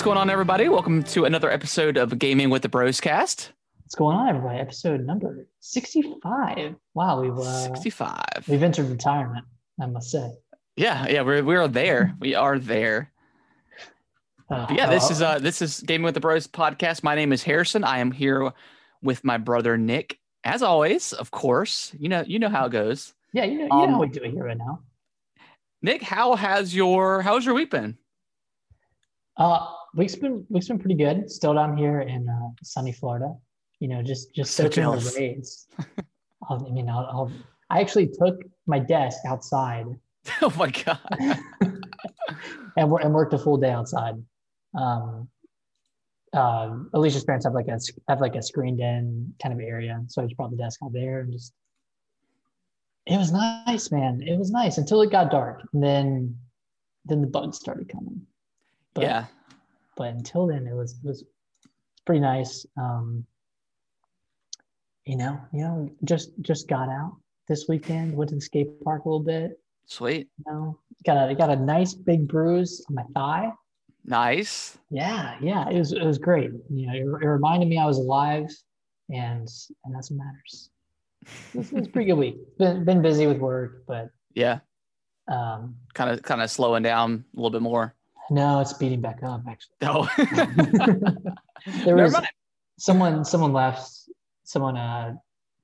[0.00, 0.66] What's going on, everybody?
[0.70, 3.52] Welcome to another episode of Gaming with the Bros Cast.
[3.82, 4.58] What's going on, everybody?
[4.58, 6.74] Episode number 65.
[6.94, 8.22] Wow, we've uh, 65.
[8.48, 9.44] we've entered retirement,
[9.78, 10.32] I must say.
[10.74, 12.14] Yeah, yeah, we're we're there.
[12.18, 13.12] We are there.
[14.48, 17.02] Uh, yeah, this is uh this is Gaming with the Bros podcast.
[17.02, 17.84] My name is Harrison.
[17.84, 18.52] I am here
[19.02, 20.18] with my brother Nick.
[20.44, 21.94] As always, of course.
[21.98, 23.12] You know, you know how it goes.
[23.34, 24.80] yeah, you know, you know um, how we do it here right now.
[25.82, 27.98] Nick, how has your how's your week been?
[29.36, 31.30] Uh, week's been week's been pretty good.
[31.30, 33.34] Still down here in uh, sunny Florida.
[33.78, 35.66] You know, just just So soaking the rays.
[36.50, 37.32] I mean, I'll, I'll,
[37.68, 39.86] I actually took my desk outside
[40.42, 40.98] oh my god.
[41.20, 44.14] and, and worked a full day outside.
[44.78, 45.28] Um,
[46.32, 47.78] uh, Alicia's parents have like a
[48.08, 50.92] have like a screened in kind of area, so I just brought the desk out
[50.92, 51.52] there and just.
[53.06, 54.22] It was nice, man.
[54.22, 56.36] It was nice until it got dark, and then,
[57.06, 58.26] then the bugs started coming.
[58.94, 59.24] But, yeah.
[60.00, 61.24] But until then, it was it was
[62.06, 62.64] pretty nice.
[62.78, 63.26] Um,
[65.04, 67.16] you know, you know, just just got out
[67.48, 68.16] this weekend.
[68.16, 69.60] Went to the skate park a little bit.
[69.84, 70.28] Sweet.
[70.38, 73.52] You know, got a got a nice big bruise on my thigh.
[74.06, 74.78] Nice.
[74.90, 76.50] Yeah, yeah, it was it was great.
[76.70, 78.46] You know, it, it reminded me I was alive,
[79.10, 79.46] and
[79.84, 80.70] and that's what matters.
[81.52, 82.36] It was, it pretty good week.
[82.56, 84.60] Been been busy with work, but Yeah.
[85.28, 87.94] um, Kind of kind of slowing down a little bit more.
[88.30, 89.42] No, it's beating back up.
[89.48, 90.08] Actually, Oh.
[91.84, 92.26] there Never was mind.
[92.78, 93.90] someone someone left,
[94.44, 95.14] someone uh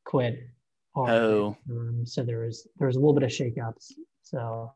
[0.04, 0.40] quit.
[0.94, 1.56] Or Oh.
[1.70, 3.92] um, so there was there was a little bit of shakeups.
[4.22, 4.72] So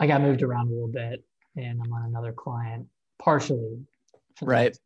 [0.00, 1.22] I got moved around a little bit,
[1.56, 2.86] and I'm on another client
[3.18, 3.78] partially.
[4.36, 4.64] For the Right.
[4.64, 4.80] next-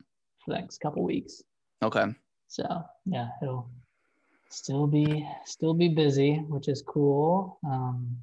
[0.45, 1.43] For the next couple weeks.
[1.83, 2.07] Okay.
[2.49, 2.65] So
[3.07, 3.69] yeah, it'll
[4.51, 7.59] still be still be busy, which is cool.
[7.65, 8.17] Um,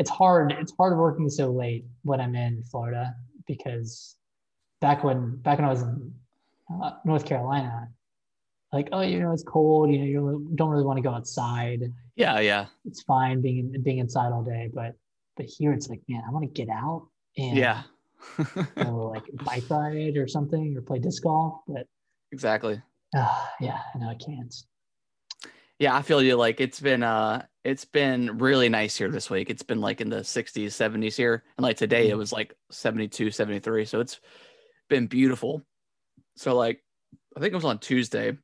[0.00, 0.52] it's hard.
[0.58, 3.14] It's hard working so late when I'm in Florida
[3.46, 4.16] because
[4.80, 6.14] back when back when I was in
[6.82, 7.88] uh, North Carolina,
[8.72, 11.82] like oh you know it's cold, you know you don't really want to go outside.
[12.16, 12.66] Yeah, yeah.
[12.86, 14.94] It's fine being being inside all day, but
[15.36, 17.06] but here it's like man I want to get out
[17.36, 17.82] and Yeah.
[18.78, 21.86] go like bike ride or something or play disc golf, but
[22.32, 22.80] exactly.
[23.14, 24.54] uh, yeah I know I can't.
[25.78, 26.36] Yeah, I feel you.
[26.36, 29.50] Like it's been uh it's been really nice here this week.
[29.50, 31.44] It's been like in the 60s, 70s here.
[31.56, 32.18] And like today it Mhm.
[32.18, 33.84] was like 72, 73.
[33.84, 34.20] So it's
[34.88, 35.62] been beautiful.
[36.36, 36.84] So like
[37.36, 38.38] I think it was on Tuesday.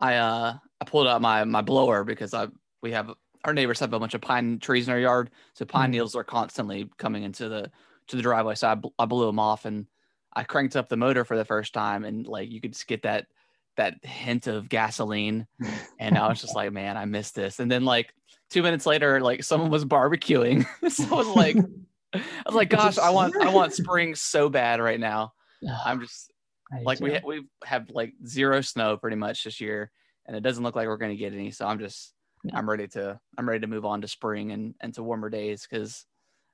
[0.00, 2.48] I uh I pulled out my my blower because I
[2.82, 3.12] we have
[3.44, 5.30] our neighbors have a bunch of pine trees in our yard.
[5.54, 5.92] So pine Mhm.
[5.92, 7.70] needles are constantly coming into the
[8.08, 8.54] to the driveway.
[8.54, 9.86] So I, I blew them off and
[10.34, 13.02] I cranked up the motor for the first time and like you could just get
[13.02, 13.28] that
[13.76, 15.46] that hint of gasoline
[15.98, 17.60] and I was just like, man, I missed this.
[17.60, 18.12] And then like
[18.50, 20.66] two minutes later, like someone was barbecuing.
[20.90, 21.56] so I was like,
[22.14, 25.32] I was like, gosh, I want I want spring so bad right now.
[25.84, 26.32] I'm just
[26.84, 29.90] like we we have like zero snow pretty much this year,
[30.26, 31.50] and it doesn't look like we're gonna get any.
[31.50, 32.12] So I'm just.
[32.54, 35.66] I'm ready to I'm ready to move on to spring and and to warmer days
[35.68, 36.06] because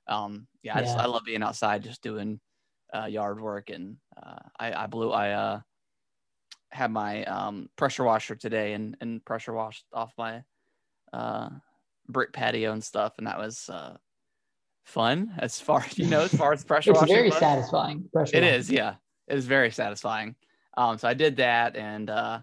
[0.09, 1.03] um yeah I just Yeah.
[1.03, 2.41] I love being outside just doing
[2.95, 5.61] uh, yard work and uh, I I blew I uh
[6.73, 10.43] had my um pressure washer today and and pressure washed off my
[11.13, 11.49] uh
[12.09, 13.97] brick patio and stuff and that was uh
[14.85, 17.39] fun as far as you know as far as pressure it's washing very goes.
[17.39, 18.09] satisfying.
[18.13, 18.55] Pressure It washing.
[18.59, 18.95] is, yeah.
[19.29, 20.35] It is very satisfying.
[20.77, 22.41] Um, so I did that, and uh,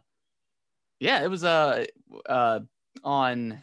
[1.00, 1.85] yeah, it was uh,
[2.28, 2.59] uh,
[3.03, 3.61] on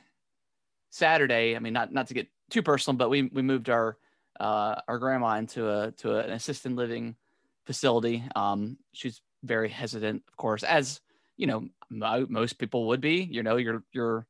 [0.91, 1.57] Saturday.
[1.57, 3.97] I mean, not not to get too personal, but we we moved our
[4.39, 7.17] uh, our grandma into a to an assisted living
[7.65, 8.25] facility.
[8.37, 11.01] Um, she's very hesitant, of course, as
[11.37, 13.23] you know, mo- most people would be.
[13.31, 14.27] You know, you're you're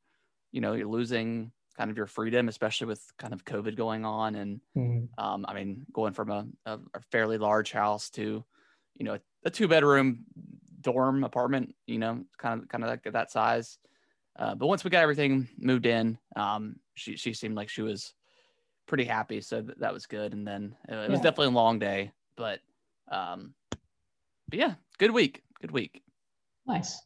[0.53, 4.35] you know you're losing kind of your freedom, especially with kind of COVID going on
[4.35, 5.09] and Mhm.
[5.19, 6.79] um, I mean, going from a, a,
[7.11, 8.45] fairly large house to,
[8.97, 10.27] you know, a two bedroom
[10.81, 13.79] dorm apartment, you know, kind of kind of like that size.
[14.39, 18.15] Uh, but once we got everything moved in, um, she she seemed like she was
[18.87, 20.33] pretty happy, so th- that was good.
[20.33, 21.23] And then uh, it was Yeah.
[21.23, 22.61] definitely a long day, but
[23.11, 23.55] um,
[24.49, 26.03] but yeah, good week, good week.
[26.67, 27.01] Nice.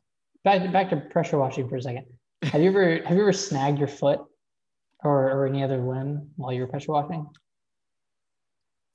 [0.45, 2.07] Back back to pressure washing for a second.
[2.43, 4.21] Have you ever have you ever snagged your foot
[5.05, 7.27] or, or any other limb while you were pressure washing?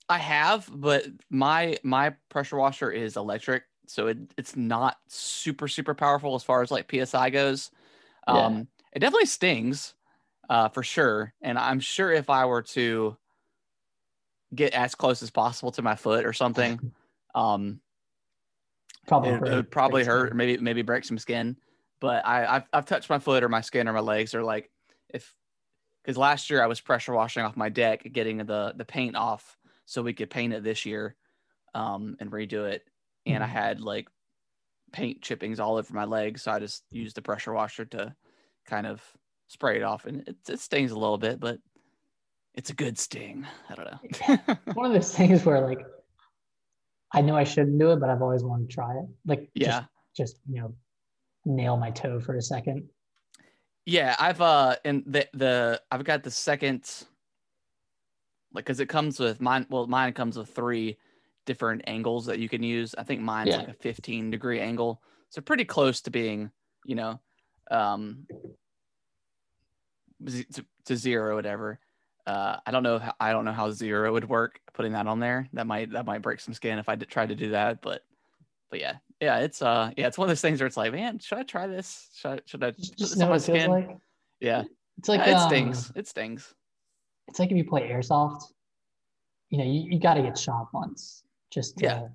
[0.08, 5.94] I have, but my my pressure washer is electric, so it it's not super super
[5.94, 7.72] powerful as far as like psi goes.
[8.28, 8.46] Yeah.
[8.46, 9.94] Um, it definitely stings,
[10.50, 11.34] uh, for sure.
[11.42, 13.18] And I'm sure if I were to
[14.54, 16.94] get as close as possible to my foot or something,
[17.36, 17.82] um,
[19.08, 20.38] Probably it, it would probably hurt, skin.
[20.38, 21.58] maybe maybe break some skin.
[22.00, 24.72] But I I've, I've touched my foot or my skin or my legs or like
[25.10, 25.36] if
[26.04, 29.58] because last year I was pressure washing off my deck, getting the the paint off
[29.86, 31.16] so we could paint it this year.
[31.76, 32.84] um, and redo it.
[33.28, 33.52] And I Mhm.
[33.52, 34.10] had like
[34.94, 38.16] paint chippings all over my legs, so I just used the pressure washer to
[38.66, 39.04] kind of
[39.50, 41.60] spray it off, and it, it stings a little bit, but
[42.54, 43.46] it's a good sting.
[43.70, 44.48] I don't know.
[44.74, 45.86] One of those things where like
[47.16, 49.06] I know I shouldn't do it, but I've always wanted to try it.
[49.26, 49.86] Like yeah.
[50.16, 50.76] just, just you know,
[51.46, 52.90] nail my toe for a second.
[53.86, 56.90] Yeah, I've uh and the the I've got the second
[58.54, 60.98] like cuz it comes with mine well mine comes with three
[61.46, 62.96] different angles that you can use.
[62.98, 63.58] I think mine's Yeah.
[63.58, 65.02] like a 15 degree angle.
[65.30, 66.52] So pretty close to being,
[66.84, 67.20] you know,
[67.72, 68.28] um
[70.26, 71.80] to, to zero or whatever.
[72.28, 75.20] Uh I don't know how, I don't know how zero would work putting that on
[75.20, 75.48] there.
[75.54, 78.04] That might that might break some skin if I did try to do that, but
[78.72, 78.96] but yeah.
[79.22, 81.44] Yeah, it's uh yeah, it's one of those things where it's like, man, should I
[81.44, 82.10] try this?
[82.16, 83.70] Should I should I Just, put this on my skin?
[83.72, 83.98] like.
[84.40, 84.64] Yeah.
[84.98, 85.92] It's like Uh, it um, stings.
[85.96, 86.54] It stings.
[87.28, 88.44] It's like if you play airsoft,
[89.50, 92.08] you know, you, you gotta get shot once just to Yeah.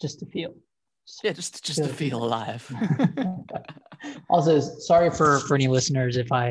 [0.00, 0.54] just to feel.
[1.24, 2.72] Yeah, just just to Feel- feel alive.
[4.30, 6.46] also, sorry for for any listeners if I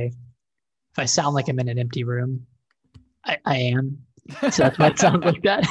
[0.91, 2.45] if I sound like I'm in an empty room.
[3.25, 3.97] I, I am.
[4.51, 5.65] So that's why it sounds like that.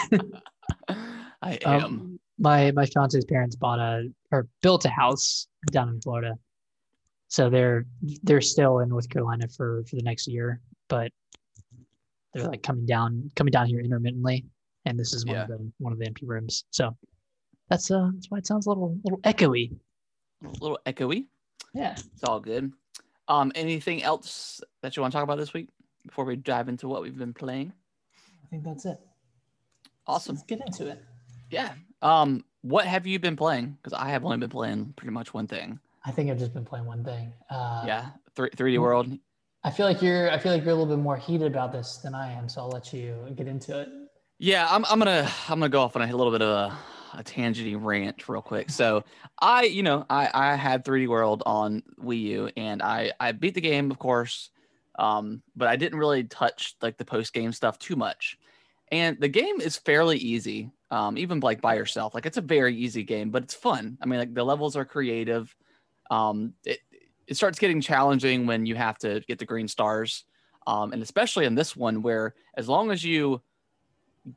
[1.43, 1.85] I am.
[1.85, 6.35] Um, my my fiance's parents bought a or built a house down in Florida,
[7.29, 7.87] so they're
[8.23, 11.12] they're still in North Carolina for for the next year, but
[12.35, 14.44] they're like coming down coming down here intermittently,
[14.85, 16.64] and this is one of the one of the empty rooms.
[16.70, 16.97] So
[17.69, 19.73] that's uh that's why it sounds a little little echoey.
[20.44, 21.26] a little echoey.
[21.75, 21.93] Yeah.
[21.93, 22.73] It's all good.
[23.29, 25.69] Um, anything else that you want to talk about this week
[26.06, 27.73] before we dive into what we've been playing?
[28.44, 28.99] I think that's it.
[30.06, 30.37] Awesome.
[30.37, 31.02] Let's get into it.
[31.50, 31.73] Yeah.
[32.02, 33.79] Um, what have you been playing?
[33.82, 35.81] Because I have only been playing pretty much one thing.
[36.05, 37.32] I think I've just been playing one thing.
[37.50, 38.81] Uh, yeah, three 3D mm.
[38.81, 39.19] World.
[39.62, 41.99] I feel like you're I feel like you're a little bit more heated about this
[41.99, 43.88] than I am, so I'll let you get into it.
[44.38, 47.23] Yeah, I'm, I'm gonna I'm gonna go off on a little bit of a, a
[47.23, 48.70] tangenty rant real quick.
[48.70, 49.05] So
[49.41, 53.55] I, you know, I I had 3D World on Wii U and I I beat
[53.55, 54.49] the game, of course,
[55.00, 58.38] um, but I didn't really touch like the post game stuff too much.
[58.93, 62.14] And the game is fairly easy, um, even like by yourself.
[62.14, 63.99] Like it's a very easy game, but it's fun.
[64.02, 65.56] I mean, like the levels are creative.
[66.11, 66.81] Um, it
[67.26, 70.25] it starts getting challenging when you have to get the green stars,
[70.67, 73.43] um, and especially in this one where as long as you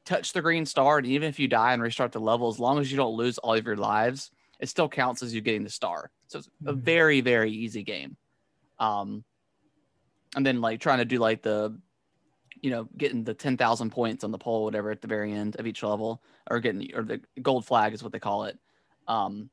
[0.06, 2.80] touch the green star, and even if you die and restart the level, as long
[2.80, 5.69] as you don't lose all of your lives, it still counts as you getting the
[5.69, 6.12] star.
[6.27, 6.80] So it's a Mhm.
[6.83, 8.18] very, very easy game.
[8.80, 9.25] Um,
[10.36, 11.78] and then like trying to do like the,
[12.62, 15.56] you know, getting the ten thousand points on the pole, whatever, at the very end
[15.58, 18.58] of each level, or getting or the gold flag is what they call it.
[19.08, 19.50] Um,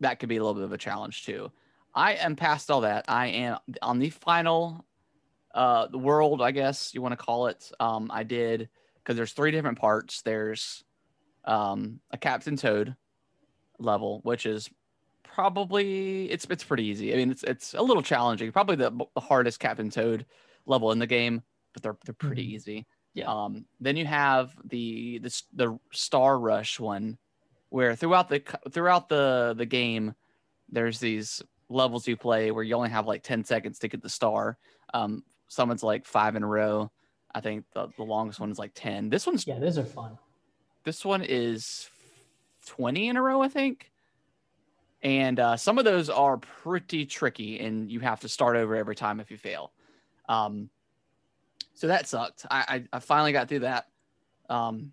[0.00, 1.50] that could be a little bit of a challenge too.
[1.94, 3.04] I am past all that.
[3.08, 4.84] I am on the final
[5.54, 7.70] uh world, I guess you want to call it.
[7.78, 10.22] Um, I did because there's three different parts.
[10.22, 10.84] There's
[11.44, 12.96] um a Captain Toad
[13.78, 14.70] level, which is
[15.32, 17.12] probably it's it's pretty easy.
[17.12, 18.52] I mean, it's it's a little challenging.
[18.52, 20.26] Probably the, the hardest Captain Toad
[20.66, 21.42] level in the game,
[21.72, 22.50] but they're they're pretty Mhm.
[22.54, 22.86] easy.
[23.14, 23.26] Yeah.
[23.30, 27.18] Um, then you have the the the Star Rush one,
[27.70, 30.14] where throughout the throughout the the game,
[30.70, 34.08] there's these levels you play where you only have like ten seconds to get the
[34.08, 34.58] star.
[34.94, 36.90] Um, someone's like five in a row.
[37.34, 39.08] I think the, the longest one is like ten.
[39.08, 40.18] This one's Yeah, those are fun.
[40.84, 41.88] this one is
[42.66, 43.90] 20 in a row, I think.
[45.02, 48.94] And uh, some of those are pretty tricky, and you have to start over every
[48.94, 49.72] time if you fail.
[50.28, 50.70] Um,
[51.74, 52.46] so that sucked.
[52.50, 53.86] I, I, I finally got through that.
[54.48, 54.92] Um,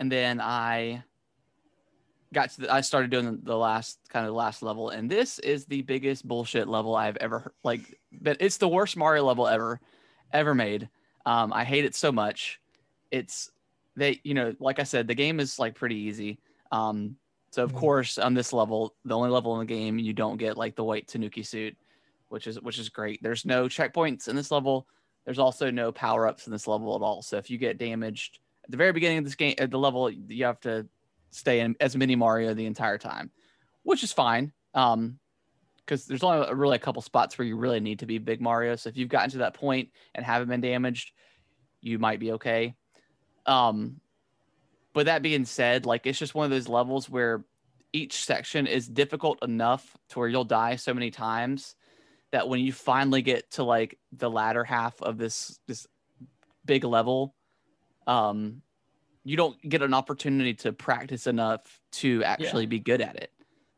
[0.00, 1.04] and then I
[2.32, 5.66] got to the, I started doing the, last kind of last level, and this is
[5.66, 7.98] the biggest bullshit level I've ever heard- like.
[8.12, 9.80] But it's the worst Mario level ever,
[10.32, 10.88] ever made.
[11.26, 12.60] Um, I hate it so much.
[13.10, 13.52] It's
[13.96, 16.38] they you know like i said the game is like pretty easy
[16.70, 17.16] um
[17.52, 17.78] so of Mhm.
[17.78, 20.82] course on this level the only level in the game you don't get like the
[20.82, 21.76] white tanuki suit
[22.28, 23.22] which is which is great.
[23.22, 24.88] There's no checkpoints in this level.
[25.26, 27.20] There's also no power-ups in this level at all.
[27.20, 30.10] So if you get damaged at the very beginning of this game at the level
[30.10, 30.88] you have to
[31.30, 33.30] stay in as mini mario the entire time
[33.84, 35.18] which is fine um
[35.76, 38.40] because there's only a- really a couple spots where you really need to be big
[38.40, 38.76] mario.
[38.76, 41.12] So if you've gotten to that point and haven't been damaged
[41.80, 42.76] you might be okay.
[43.46, 44.00] Um,
[44.92, 47.44] but that being said, like it's just one of those levels where
[47.92, 51.74] each section is difficult enough to where you'll die so many times
[52.30, 55.86] that when you finally get to like the latter half of this this
[56.64, 57.34] big level,
[58.06, 58.62] um,
[59.24, 63.30] you don't get an opportunity to practice enough to actually be good at it.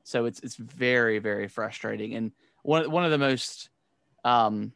[0.04, 3.70] So it's it's very very frustrating and one one of the most
[4.24, 4.72] um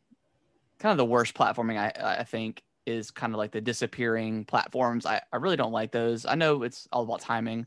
[0.78, 5.07] kind of the worst platforming I I think is kind of like the disappearing platforms.
[5.07, 6.26] I, I really don't like those.
[6.26, 7.66] I know it's all about timing,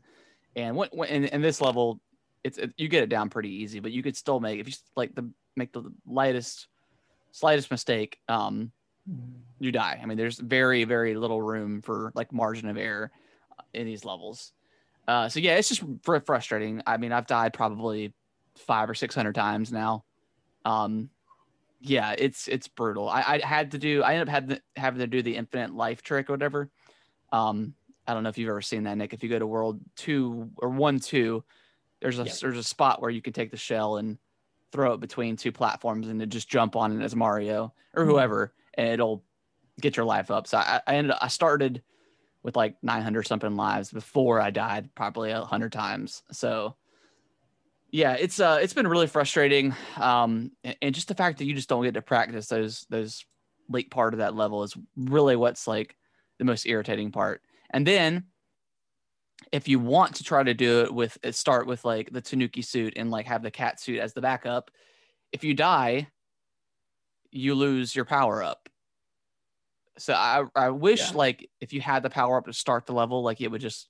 [0.56, 2.00] and when in, in this level,
[2.44, 4.74] it's it, you get it down pretty easy, but you could still make if you
[4.96, 6.66] like the make the lightest
[7.30, 8.72] slightest mistake, um,
[9.58, 9.98] you die.
[10.02, 13.10] I mean, there's very very little room for like margin of error
[13.72, 14.52] in these levels.
[15.08, 16.82] Uh, so yeah, it's just fr- frustrating.
[16.86, 18.12] I mean, I've died probably
[18.56, 20.04] five or six hundred times now.
[20.64, 21.10] Um,
[21.82, 23.08] yeah, it's it's brutal.
[23.08, 24.02] I, I had to do.
[24.02, 26.70] I ended up having having to do the infinite life trick or whatever.
[27.32, 27.74] Um,
[28.06, 29.12] I don't know if you've ever seen that, Nick.
[29.14, 31.44] If you go to World Two or One Two,
[32.00, 32.36] there's a Yep.
[32.40, 34.18] there's a spot where you can take the shell and
[34.72, 38.06] throw it between two platforms and then just jump on it as Mario or Mhm.
[38.06, 39.24] whoever, and it'll
[39.80, 40.46] get your life up.
[40.46, 41.82] So I, I ended I started
[42.42, 46.22] with like 900 something lives before I died, probably a hundred times.
[46.32, 46.76] So
[47.92, 49.74] yeah, it's uh it's been really frustrating.
[49.96, 53.24] Um and, just the fact that you just don't get to practice those those
[53.68, 55.96] late part of that level is really what's like
[56.38, 57.42] the most irritating part.
[57.70, 58.24] And then
[59.52, 62.62] if you want to try to do it with uh, start with like the Tanuki
[62.62, 64.70] suit and like have the cat suit as the backup,
[65.30, 66.08] if you die,
[67.30, 68.70] you lose your power up.
[69.98, 71.18] So I I wish Yeah.
[71.18, 73.88] like if you had the power up to start the level, like it would just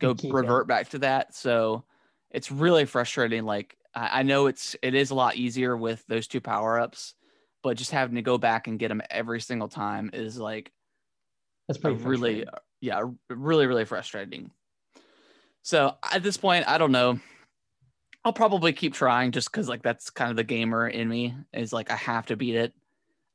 [0.00, 0.34] go keep it.
[0.34, 1.34] revert back to that.
[1.34, 1.84] So
[2.30, 3.44] it's really frustrating.
[3.44, 7.14] Like I, I know it's it is a lot easier with those two power ups,
[7.62, 10.72] but just having to go back and get them every single time is like
[11.66, 12.46] That's pretty really
[12.80, 14.50] yeah really really frustrating.
[15.62, 17.20] So at this point i don't know.
[18.24, 21.72] I'll probably keep trying just because like that's kind of the gamer in me is
[21.72, 22.74] like i have to beat it.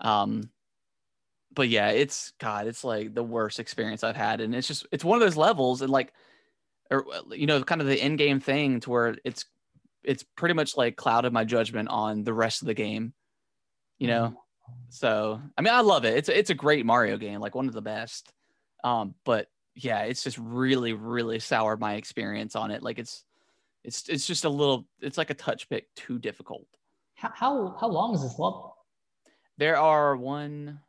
[0.01, 0.49] Um
[1.55, 5.03] but yeah it's god it's like the worst experience i've had and it's just it's
[5.03, 6.11] one of those levels and like
[6.93, 9.45] or you know kind of the end game thing to where it's
[10.03, 13.13] it's pretty much like clouded my judgment on the rest of the game
[13.99, 14.37] you know
[14.89, 16.15] so I mean, I love it.
[16.17, 18.31] It's it's a great Mario game, like one of the best.
[18.83, 22.83] Um, but yeah, it's just really really soured my experience on it.
[22.83, 23.23] Like it's
[23.83, 24.87] it's it's just a little.
[25.01, 26.67] It's like a touch bit too difficult.
[27.15, 28.77] How, how how long is this level?
[29.57, 30.79] There are one,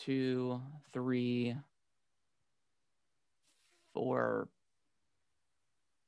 [0.00, 0.60] two,
[0.92, 1.56] three,
[3.92, 4.48] four,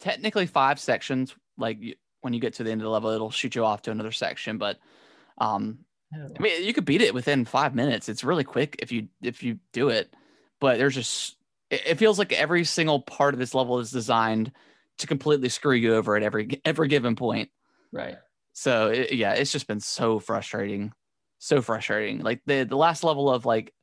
[0.01, 1.35] technically five sections.
[1.59, 3.83] Like you, when you get to the end of the level, it'll shoot you off
[3.83, 4.59] to another section.
[4.59, 4.79] But
[5.39, 5.79] um,
[6.15, 8.09] I mean, you could beat it within five minutes.
[8.09, 10.15] It's really quick if you if you do it.
[10.61, 11.37] But there's just
[11.71, 14.53] it, feels like every single part of this level is designed
[14.99, 17.51] to completely screw you over at every every given point.
[17.93, 18.17] right.
[18.53, 20.93] So it, yeah, it's just been so frustrating,
[21.39, 22.21] so frustrating.
[22.21, 23.75] Like the the last level of like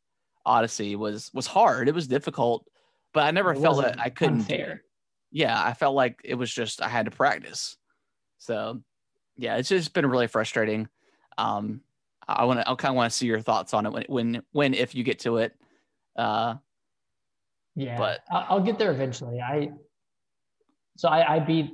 [0.45, 1.87] Odyssey was was hard.
[1.87, 2.65] It was difficult,
[3.13, 4.39] but I never It felt that I couldn't.
[4.39, 4.81] unfair.
[5.33, 7.75] Yeah, I felt like it was just I had to practice.
[8.37, 8.81] So
[9.35, 10.87] yeah, it's just been really frustrating.
[11.37, 11.81] Um,
[12.27, 12.69] I want to.
[12.69, 15.03] I kind of want to see your thoughts on it when when when if you
[15.03, 15.53] get to it.
[16.15, 16.55] Uh,
[17.75, 19.41] Yeah, But- I'll, I'll get there eventually.
[19.41, 19.71] I
[20.95, 21.71] so I, I beat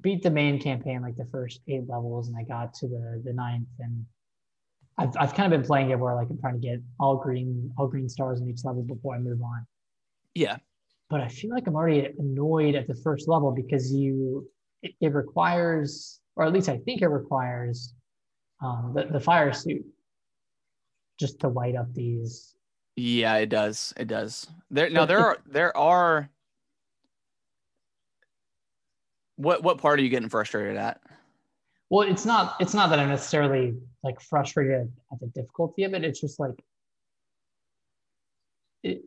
[0.00, 3.32] beat the main campaign like the first eight levels, and I got to the the
[3.32, 4.04] ninth, and
[4.98, 7.72] I've I've kind of been playing it where like I'm trying to get all green
[7.78, 9.64] all green stars in each level before I move on.
[10.34, 10.56] yeah,
[11.12, 14.48] But I feel like I'm already annoyed at the first level because you
[14.82, 17.92] it, it requires, or at least I think it requires,
[18.62, 19.84] um, the the fire suit
[21.20, 22.54] just to light up these
[22.96, 23.92] yeah, it does.
[23.96, 24.46] It does.
[24.70, 26.30] There now there are there are.
[29.36, 31.00] What what part are you getting frustrated at?
[31.90, 36.04] Well, it's not it's not that I'm necessarily like frustrated at the difficulty of it.
[36.04, 36.62] It's just like
[38.82, 39.02] it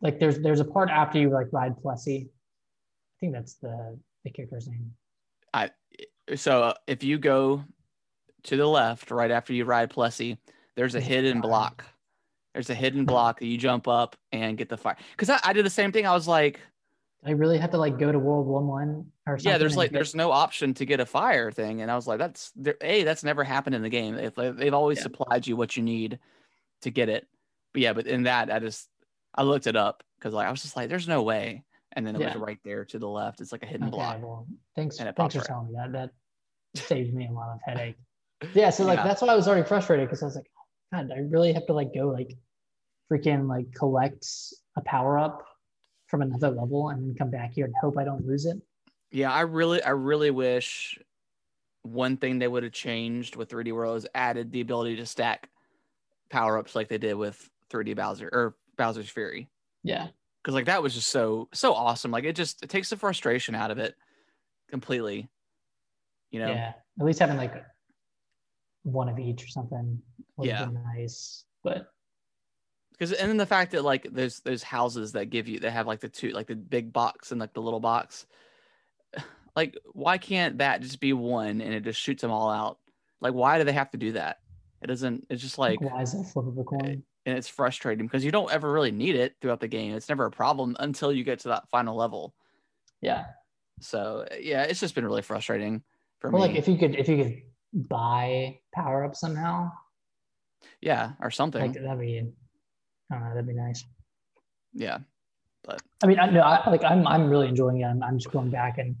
[0.00, 2.30] like there's there's a part after you like ride Plessy.
[2.30, 4.92] I think that's the the character's name.
[5.52, 5.70] I
[6.36, 7.64] So uh, if you go
[8.44, 10.38] to the left right after you ride Plessy,
[10.76, 11.84] there's a hidden block.
[12.54, 14.96] There's a hidden block that you jump up and get the fire.
[15.12, 16.06] Because I, I did the same thing.
[16.06, 16.60] I was like,
[17.24, 19.50] I really have to like go to World One One or something.
[19.52, 22.06] yeah, there's like get- there's no option to get a fire thing, and I was
[22.06, 24.14] like, that's there, a that's never happened in the game.
[24.14, 25.02] They've, they've always Yeah.
[25.04, 26.18] supplied you what you need
[26.82, 27.26] to get it.
[27.72, 28.88] But yeah, but in that I just
[29.38, 32.16] I looked it up because like I was just like, there's no way, and then
[32.16, 33.40] it was right there to the left.
[33.40, 34.20] It's like a hidden Okay, block.
[34.20, 35.92] well, thanks And thanks for telling me that.
[35.92, 36.10] That
[36.74, 37.96] saved me a lot of headache.
[38.52, 39.04] Yeah, so like Yeah.
[39.04, 40.50] that's why I was already frustrated because I was like,
[40.92, 42.36] God, I really have to like go like
[43.10, 44.26] freaking like collect
[44.76, 45.46] a power up
[46.08, 48.56] from another level and then come back here and hope I don't lose it.
[49.10, 50.98] Yeah, I really, I really wish
[51.82, 55.48] one thing they would have changed with 3D World is added the ability to stack
[56.28, 59.48] power ups like they did with 3D Bowser or Bowser's Fury.
[59.82, 60.08] Yeah.
[60.42, 62.10] Because like that was just so so awesome.
[62.10, 63.94] Like it just it takes the frustration out of it
[64.70, 65.28] completely.
[66.30, 66.48] You know?
[66.48, 66.72] Yeah.
[66.98, 67.62] At least having like
[68.84, 70.00] one of each or something
[70.36, 70.64] would Yeah.
[70.64, 71.44] be nice.
[71.62, 71.90] But
[72.92, 75.86] because and then the fact that like there's those houses that give you they have
[75.86, 78.26] like the two like the big box and like the little box
[79.56, 82.78] like why can't that just be one and it just shoots them all out
[83.20, 84.38] like why do they have to do that
[84.82, 88.06] it doesn't it's just like why is that flip of a coin and it's frustrating
[88.06, 91.12] because you don't ever really need it throughout the game it's never a problem until
[91.12, 92.34] you get to that final level
[93.02, 93.26] yeah
[93.80, 95.82] so yeah it's just been really frustrating
[96.18, 97.42] for or me like if you could if you could
[97.88, 99.70] buy power up somehow
[100.80, 102.18] yeah or something like that'd be
[103.10, 103.84] I don't know, that'd be nice.
[104.74, 104.98] yeah
[105.64, 107.84] but I mean, I know, I, like I'm, I'm really enjoying it.
[107.84, 108.96] I'm, I'm just going back and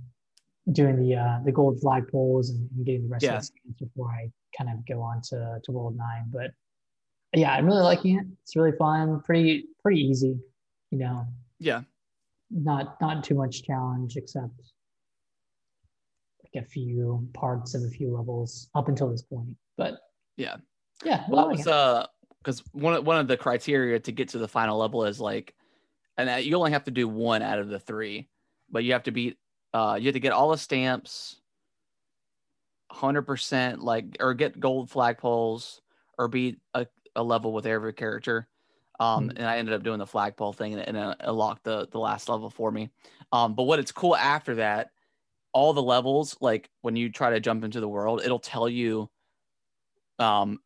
[0.72, 3.36] doing the, uh, the gold flag poles and, and getting the rest Yeah.
[3.36, 6.24] of the skins before I kind of go on to, to World Nine.
[6.30, 6.50] But
[7.34, 8.26] yeah, I'm really liking it.
[8.42, 10.38] It's really fun, pretty, pretty easy.
[10.90, 11.26] You know,
[11.58, 11.82] yeah
[12.50, 14.54] not, not too much challenge except
[16.42, 19.54] like a few parts of a few levels up until this point.
[19.76, 19.98] But
[20.36, 20.56] Yeah.
[21.04, 21.72] yeah, Well, that was it.
[21.72, 22.06] uh
[22.42, 25.54] because one of one of the criteria to get to the final level is like,
[26.16, 28.28] and you only have to do one out of the three,
[28.70, 29.36] but you have to beat
[29.74, 31.40] uh you have to get all the stamps,
[32.90, 35.80] hundred percent like or get gold flagpoles
[36.16, 36.86] or beat a,
[37.18, 38.48] a level with every character.
[39.00, 39.36] Um, Hmm.
[39.36, 42.28] and I ended up doing the flagpole thing and, and it unlocked the the last
[42.30, 42.90] level for me.
[43.32, 44.92] Um, but what it's cool after that,
[45.52, 49.10] all the levels like when you try to jump into the world, it'll tell you
[50.18, 50.60] um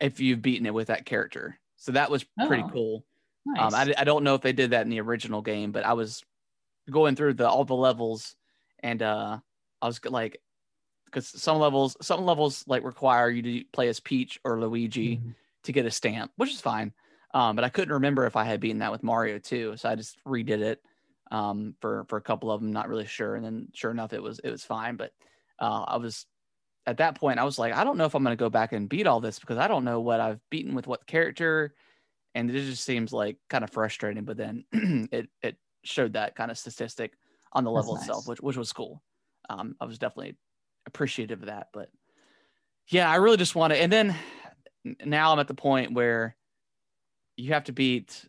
[0.00, 1.58] if you've beaten it with that character.
[1.76, 3.04] So that was pretty Oh, cool.
[3.44, 3.74] nice.
[3.74, 5.94] Um, I, I don't know if they did that in the original game, but I
[5.94, 6.22] was
[6.90, 8.36] going through the all the levels,
[8.80, 9.40] and uh,
[9.82, 10.42] I was like,
[11.06, 15.34] because some levels, some levels like require you to play as Peach or Luigi Mhm.
[15.64, 16.92] To get a stamp, which is fine.
[17.32, 19.94] Um, but I couldn't remember if I had beaten that with Mario too, so I
[19.94, 20.82] just redid it
[21.30, 22.72] um, for for a couple of them.
[22.72, 24.96] Not really sure, and then sure enough, it was it was fine.
[24.96, 25.12] But
[25.60, 26.26] uh, I was
[26.86, 28.72] at that point, I was like, I don't know if I'm going to go back
[28.72, 31.74] and beat all this because I don't know what I've beaten with what character,
[32.34, 34.24] and it just seems like kind of frustrating.
[34.24, 37.12] But then it it showed that kind of statistic
[37.52, 39.02] on the level itself, which which was cool.
[39.48, 40.36] Um, I was definitely
[40.86, 41.90] appreciative of that, but
[42.88, 43.80] yeah, I really just want to.
[43.80, 44.16] And then
[44.84, 46.36] now I'm at the point where
[47.36, 48.28] you have to beat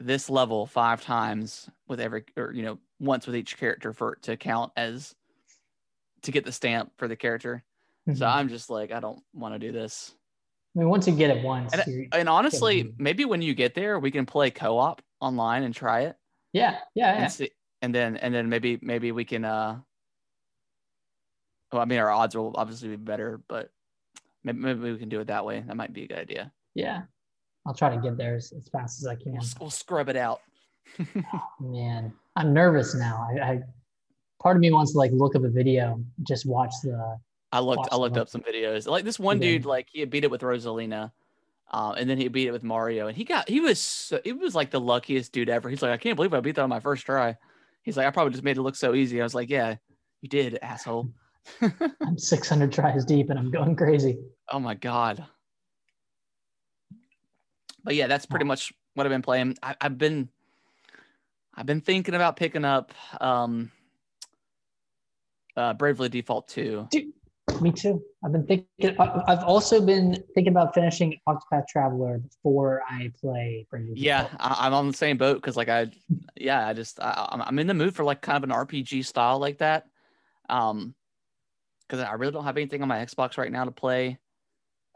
[0.00, 4.22] this level five times with every, or you know, once with each character for it
[4.22, 5.14] to count as
[6.22, 7.64] to get the stamp for the character.
[8.14, 8.34] So Mhm.
[8.34, 10.14] I'm just like, I don't want to do this.
[10.76, 13.98] I mean, once you get it once, And, and honestly, maybe when you get there,
[13.98, 16.16] we can play co-op online and try it.
[16.52, 17.22] yeah, yeah, yeah.
[17.22, 17.50] and see,
[17.82, 19.78] and then and then maybe maybe we can uh
[21.70, 23.70] well i mean our odds will obviously be better but
[24.44, 27.02] maybe, maybe we can do it that way that might be a good idea Yeah.
[27.66, 29.32] I'll try to get there as, as fast as I can.
[29.32, 30.40] we'll, we'll scrub it out
[31.60, 33.26] Man, I'm nervous now.
[33.30, 33.60] I, I
[34.40, 37.18] part of me wants to like look up a video, just watch the
[37.52, 39.52] i looked i looked up some videos like this one Yeah.
[39.52, 41.12] dude like he had beat it with rosalina
[41.72, 44.36] uh, and then he beat it with mario and he got he was so, it
[44.36, 46.68] was like the luckiest dude ever he's like i can't believe i beat that on
[46.68, 47.36] my first try
[47.82, 49.76] he's like i probably just made it look so easy i was like yeah
[50.20, 51.08] you did asshole
[51.60, 54.18] I'm 600 tries deep and I'm going crazy.
[54.50, 55.26] Oh my god.
[57.82, 59.56] But yeah, that's pretty much what I've been playing.
[59.62, 60.28] I, I've been
[61.54, 63.70] I've been thinking about picking up um
[65.56, 66.88] uh Bravely Default 2.
[67.60, 68.02] Me too.
[68.24, 68.96] I've been thinking.
[68.98, 73.66] I've also been thinking about finishing Octopath Traveler before I play.
[73.70, 74.40] Bravely Yeah, Default.
[74.40, 75.90] I, I'm on the same boat because like I
[76.36, 79.04] yeah, I just I, I'm I'm in the mood for like kind of an RPG
[79.04, 79.86] style like that.
[80.48, 80.94] Um
[81.86, 84.18] because I really don't have anything on my Xbox right now to play.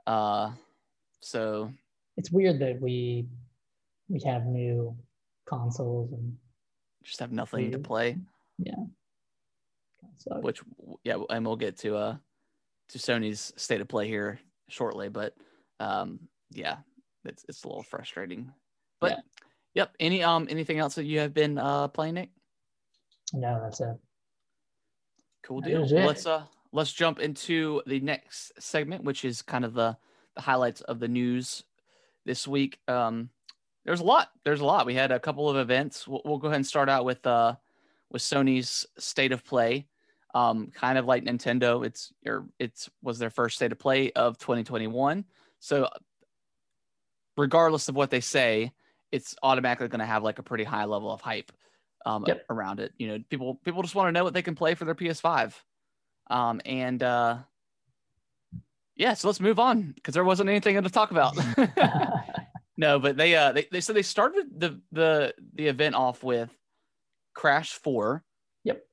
[0.08, 0.52] Uh
[1.20, 1.70] so
[2.16, 3.26] it's weird that we
[4.08, 4.96] we have new
[5.46, 6.36] consoles and
[7.04, 8.16] just have nothing to play.
[8.58, 8.74] Yeah.
[10.40, 10.60] which
[11.04, 12.16] yeah and we'll get to uh
[12.88, 15.34] to sony's state of play here shortly but
[15.80, 16.18] um
[16.50, 16.76] yeah
[17.24, 18.50] it's it's a little frustrating
[19.00, 19.20] but Yeah.
[19.74, 22.30] yep any um anything else that you have been uh playing nick
[23.34, 23.94] no, that's it.
[25.44, 29.74] cool deal Well, let's uh let's jump into the next segment which is kind of
[29.74, 29.96] the
[30.34, 31.64] the highlights of the news
[32.24, 32.78] this week.
[32.88, 33.30] Um
[33.84, 34.86] there's a lot there's a lot.
[34.86, 36.06] We had a couple of events.
[36.06, 37.56] We'll, we'll go ahead and start out with uh
[38.10, 39.86] with sony's state of play.
[40.34, 44.38] Um kind of like nintendo it's or it's was their first state of play of
[44.38, 45.24] 2021
[45.58, 45.88] so
[47.36, 48.72] regardless of what they say
[49.10, 51.50] it's automatically going to have like a pretty high level of hype
[52.04, 52.44] um, Yep.
[52.50, 52.92] around it.
[52.98, 55.54] You know people people just want to know what they can play for their ps5
[56.30, 57.38] um and uh
[58.96, 61.36] yeah so let's move on because there wasn't anything to talk about
[62.78, 66.48] no, but they uh they, they so they started the the the event off with
[67.34, 68.24] Crash 4.
[68.64, 68.84] Yep.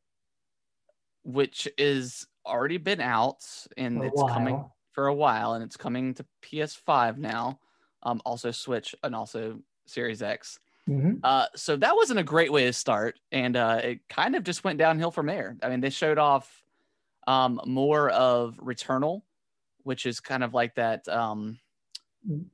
[1.24, 3.44] Which is already been out
[3.78, 7.60] and For it's coming for a while and it's coming to PS5 now.
[8.02, 10.60] Um also Switch and also Series X.
[10.90, 11.20] Mhm.
[11.24, 14.64] Uh, so that wasn't a great way to start, and uh, it kind of just
[14.64, 15.58] went downhill from there.
[15.64, 16.64] I mean, they showed off
[17.28, 19.22] um, more of Returnal,
[19.84, 21.58] which is kind of like that um,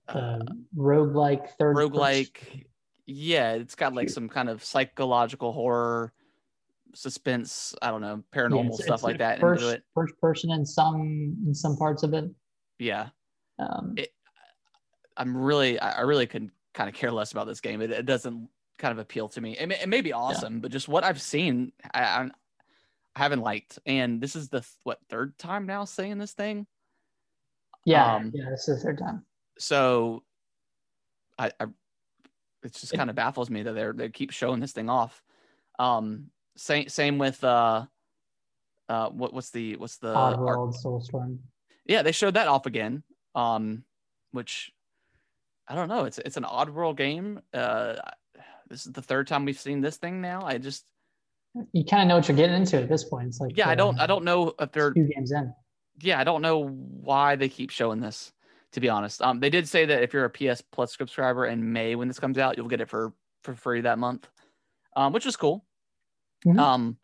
[0.07, 2.65] The roguelike third person- roguelike.
[3.07, 6.13] Yeah, it's got like some kind of psychological horror,
[6.93, 7.73] suspense.
[7.81, 9.83] I don't know, Yeah, paranormal it's- stuff it's like that First, into it.
[9.93, 12.25] first person in some in some parts of it.
[12.79, 13.09] Yeah,
[13.59, 14.13] Um, It-
[15.17, 17.81] I'm really, I I really could kind of care less about this game.
[17.81, 19.57] It, it doesn't kind of appeal to me.
[19.57, 22.29] It may, it may be awesome, but just what I've seen, I, I, I
[23.15, 23.79] haven't liked.
[23.85, 26.67] And this is the th- what third time now saying this thing.
[27.85, 29.25] yeah, um, yeah, this is the third time.
[29.57, 30.23] So,
[31.37, 31.65] I, I
[32.63, 35.21] it just kind of baffles me that they're they keep showing this thing off.
[35.79, 37.85] Um, same same with uh,
[38.91, 41.37] uh, what what's the what's the Oddworld, Soulstorm.
[41.85, 43.03] yeah they showed that off again
[43.35, 43.85] um
[44.33, 44.69] which
[45.67, 47.95] i don't know it's it's an Oddworld game uh
[48.67, 50.85] this is the third time we've seen this thing now i just
[51.73, 53.27] You kind of know what you're getting into at this point.
[53.27, 55.53] It's like yeah i uh, don't i don't know if they're two games in.
[56.01, 58.31] yeah i don't know why they keep showing this
[58.71, 61.73] to be honest um they did say that if you're a ps plus subscriber in
[61.73, 64.29] may when this comes out you'll get it for for free that month
[64.95, 65.65] um which is cool
[66.45, 66.57] Mhm.
[66.59, 66.97] um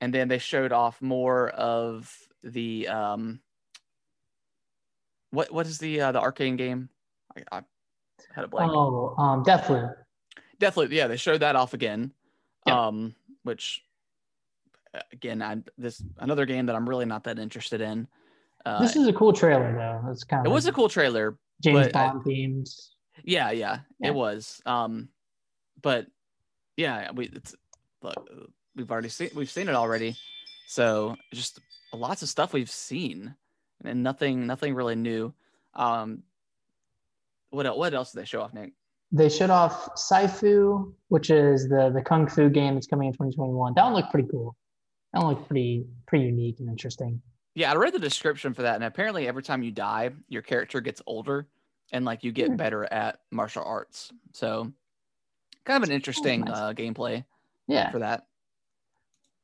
[0.00, 2.10] and then they showed off more of
[2.42, 3.40] the um
[5.30, 6.88] what what is the uh the Arkane game
[7.36, 7.62] i, I
[8.34, 9.94] had a blank Oh, um, Deathloop.
[10.58, 12.12] definitely yeah they showed that off again
[12.66, 12.86] Yeah.
[12.86, 13.14] um
[13.48, 13.82] which
[14.94, 18.06] uh, again i this another game that i'm really not that interested in
[18.66, 20.10] uh this is a cool trailer though.
[20.12, 22.68] It's kind it of was a cool trailer James Bond themed.
[23.24, 24.08] yeah, yeah Yeah.
[24.08, 25.08] it was um
[25.82, 26.06] but
[26.76, 27.54] yeah we it's
[28.02, 28.14] look,
[28.76, 30.16] we've already seen we've seen it already
[30.66, 31.58] so just
[31.92, 33.34] lots of stuff we've seen
[33.84, 35.32] and nothing nothing really new
[35.74, 36.22] um
[37.50, 38.72] what what else did they show off nick
[39.10, 43.72] They showed off Sifu, which is the the kung fu game that's coming in 2021.
[43.74, 44.54] That one looked pretty cool.
[45.12, 47.22] That one looked pretty pretty unique and interesting.
[47.54, 50.80] Yeah, I read the description for that, and apparently every time you die, your character
[50.80, 51.48] gets older
[51.92, 52.56] and like you get Hmm.
[52.56, 54.12] better at martial arts.
[54.34, 54.70] So,
[55.64, 56.54] kind of an interesting nice.
[56.56, 57.24] uh, gameplay
[57.66, 57.90] Yeah.
[57.90, 58.26] for that.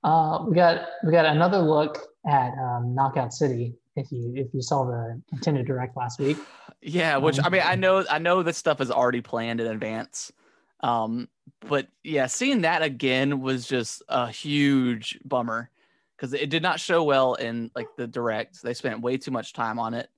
[0.04, 3.74] Uh, we got we got another look at um, Knockout City.
[3.96, 6.36] If you if you saw the Nintendo Direct last week,
[6.82, 9.66] Yeah, which I mean, I Um, know, I know this stuff is already planned in
[9.68, 10.32] advance.
[10.80, 11.28] Um,
[11.60, 15.70] but yeah, seeing that again was just a huge bummer
[16.16, 18.62] because it did not show well in like the direct.
[18.62, 20.10] They spent way too much time on it,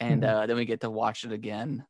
[0.00, 0.28] and Mhm.
[0.28, 1.84] uh, then we get to watch it again.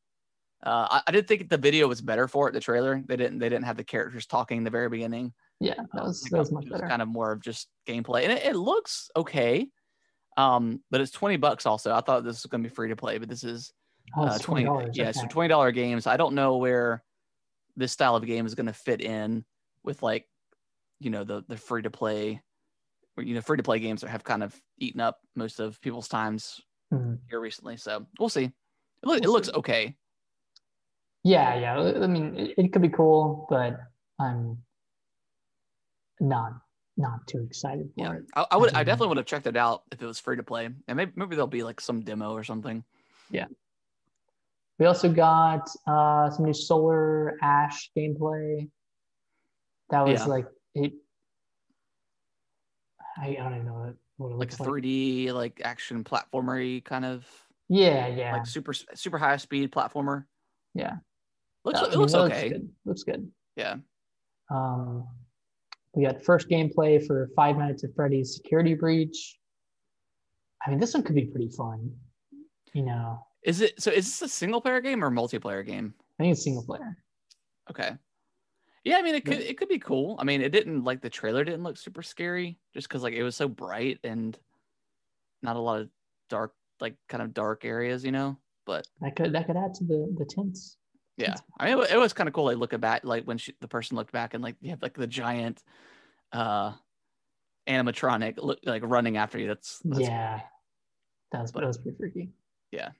[0.65, 2.53] Uh, I, I did think the video was better for it.
[2.53, 5.35] The trailer they didn't they didn't have the characters talking in the very beginning.
[5.61, 6.89] yeah, that was Like, that was much better.
[6.89, 9.69] kind of more of just gameplay, and it, it looks okay.
[10.39, 11.67] Um, but it's twenty bucks.
[11.67, 13.73] Also, I thought this was going to be free to play, but this is
[14.17, 14.97] Oh, uh, it's 20 $20.
[14.97, 17.05] yeah so 20 dollar games i don't know where
[17.77, 19.45] this style of game is going to fit in
[19.85, 20.27] with like
[21.01, 22.41] you know the the free to play
[23.17, 25.81] or you know free to play games that have kind of eaten up most of
[25.83, 26.61] people's times
[26.93, 27.19] Mhm.
[27.29, 28.53] here recently so we'll see it,
[29.03, 29.55] it We'll looks see.
[29.55, 29.97] okay
[31.25, 32.03] Yeah, yeah.
[32.03, 33.79] I mean, it, it could be cool, but
[34.19, 34.65] I'm
[36.21, 36.53] not
[36.99, 38.25] not too excited for yeah it.
[38.35, 40.43] i, I would i definitely would have checked it out if it was free to
[40.43, 42.85] play and maybe, maybe there'll be like some demo or something
[43.31, 43.47] Yeah.
[44.79, 48.71] We also got uh, some new Solar Ash gameplay.
[49.91, 50.27] That was Yeah.
[50.27, 50.93] like it.
[53.17, 54.69] I, I don't even know what, it like looks like.
[54.69, 57.27] 3d like action platformery kind of
[57.69, 60.27] Yeah, yeah, like super super high speed platformer
[60.75, 60.99] yeah.
[61.65, 62.69] looks No, I it mean, looks okay good.
[62.85, 63.29] Looks good.
[63.57, 63.77] yeah
[64.49, 65.09] Um,
[65.99, 69.37] we got first gameplay for Five Nights at Freddy's Security Breach.
[70.65, 71.93] I mean, this one could be pretty fun.
[72.73, 76.23] You know, is it so is this a single player game or multiplayer game I
[76.23, 76.97] think it's single player.
[77.69, 77.91] Okay.
[78.85, 79.47] Yeah, I mean it could Yeah.
[79.47, 80.17] it could be cool.
[80.21, 83.25] I mean, it didn't like the trailer didn't look super scary just because like it
[83.25, 84.39] was so bright and
[85.43, 85.89] not a lot of
[86.31, 88.39] dark like kind of dark areas, you know.
[88.67, 90.77] But That could that could add to the the tints.
[91.19, 92.45] Yeah, I mean it, it was kind of cool.
[92.45, 94.95] Like looking back, like when she, the person looked back and like you have like
[94.95, 95.63] the giant
[96.33, 96.73] uh
[97.69, 99.47] animatronic look like running after you.
[99.47, 100.41] That's, that's yeah,
[101.33, 102.31] that was But- that was pretty freaky.
[102.71, 102.91] Yeah.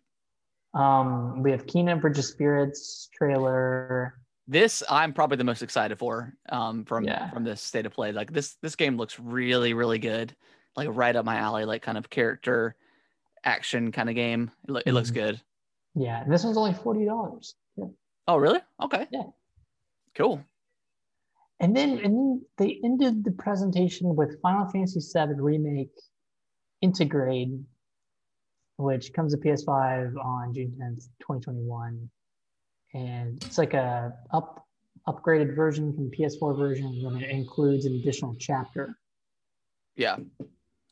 [0.75, 4.15] Um, we have Kena Bridge of Spirits trailer.
[4.47, 7.31] this I'm probably the most excited for um from Yeah.
[7.31, 8.13] from this state of play.
[8.13, 10.35] Like this this game looks really really good.
[10.77, 12.77] Like right up my alley like kind of character
[13.45, 14.51] action kind of game.
[14.69, 15.15] It, it looks Mhm.
[15.15, 15.41] good.
[15.95, 17.55] Yeah, this one's only forty dollars.
[17.55, 17.68] Yeah.
[18.29, 18.61] Oh, really?
[18.81, 19.07] Okay.
[19.11, 19.25] Yeah.
[20.15, 20.45] Cool.
[21.61, 25.91] And then and then they ended the presentation with Final Fantasy VII Remake
[26.85, 27.65] Intergrade,
[28.77, 32.09] which comes to PS5 on June 10th, 2021.
[32.95, 34.65] and it's like a up
[35.09, 38.95] upgraded version from the PS4 version, and it includes an additional chapter.
[39.97, 40.17] Yeah.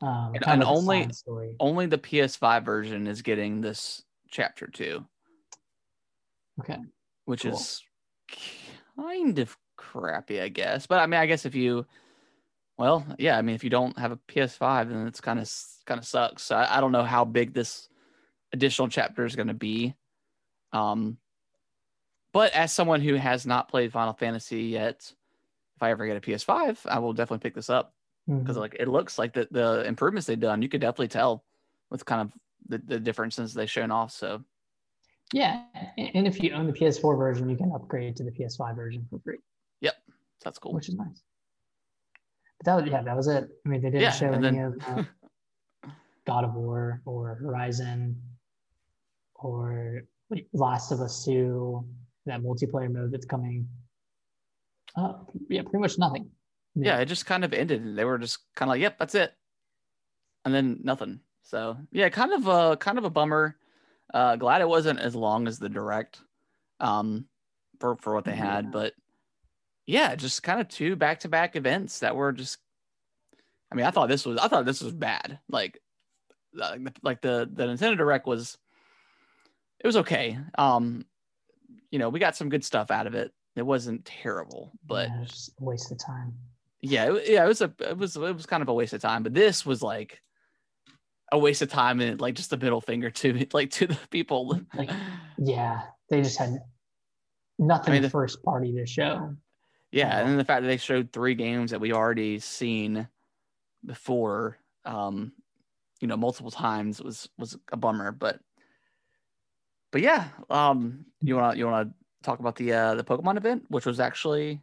[0.01, 1.57] Um, And- and of like a only-.
[1.61, 5.07] Only the PS5 version is getting this chapter two,
[6.61, 6.79] Okay.
[7.27, 7.53] Which Cool.
[7.53, 7.83] is
[8.97, 10.87] kind of crappy, I guess.
[10.87, 11.87] But I mean, I guess if you,
[12.79, 15.51] well, yeah, I mean, if you don't have a PS5, then it's kind of
[15.85, 16.43] kind of sucks.
[16.43, 17.89] So I, I don't know how big this
[18.53, 19.95] additional chapter is going to be.
[20.73, 21.19] Um,
[22.33, 25.13] but as someone who has not played Final Fantasy yet,
[25.77, 27.95] if I ever get a PS5, I will definitely pick this up
[28.27, 28.61] because Mhm.
[28.61, 30.63] like it looks like the the improvements they've done.
[30.63, 31.45] You could definitely tell
[31.91, 32.33] with kind of
[32.69, 34.13] the, the differences they've shown off.
[34.13, 34.45] So
[35.33, 35.63] Yeah,
[35.99, 39.19] and if you own the PS4 version, you can upgrade to the PS5 version for
[39.21, 39.39] free,
[39.81, 39.95] Yep,
[40.45, 40.73] that's cool.
[40.73, 41.23] which is nice.
[42.59, 43.49] But that was yeah, that was it.
[43.65, 44.99] I mean, they didn't Yeah, show any then- of
[45.85, 45.91] uh,
[46.27, 48.21] God of War or Horizon
[49.35, 50.03] or
[50.53, 51.85] Last of Us 2,
[52.27, 53.69] that multiplayer mode that's coming.
[54.97, 55.13] Uh,
[55.49, 56.31] yeah, pretty much nothing.
[56.75, 57.83] yeah, it just kind of ended.
[57.83, 59.35] and They were just kind of like, "Yep, that's it,"
[60.45, 61.21] and then nothing.
[61.43, 63.57] So yeah, kind of a kind of a bummer.
[64.13, 66.21] Uh, glad it wasn't as long as the direct,
[66.81, 67.27] um,
[67.81, 68.55] for for what they Yeah.
[68.55, 68.71] had.
[68.73, 68.95] But
[69.87, 72.59] yeah, just kind of two back to back events that were just.
[73.71, 75.39] I mean, I thought this was I thought this was bad.
[75.49, 75.81] Like,
[76.55, 78.57] like the, like the the Nintendo Direct was.
[79.81, 80.39] It was okay.
[80.57, 81.05] Um,
[81.91, 83.33] you know, we got some good stuff out of it.
[83.57, 86.35] It wasn't terrible, but Yeah, it was just a waste of time.
[86.81, 89.03] yeah, it, yeah, it was a it was it was kind of a waste of
[89.03, 90.23] time, but this was like
[91.33, 94.59] a waste of time and like just a middle finger to like to the people.
[94.75, 94.91] Like-
[95.39, 96.59] Yeah, they just had
[97.59, 99.35] nothing I mean, the- first party to show.
[99.93, 103.07] yeah, and then the fact that they showed three games that we already seen
[103.85, 105.33] before, um,
[106.01, 108.13] you know, multiple times was was a bummer.
[108.13, 108.41] But
[109.93, 111.91] but yeah, um, you wanna you wanna
[112.23, 114.61] talk about the uh the Pokemon event, which was actually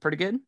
[0.00, 0.38] pretty good.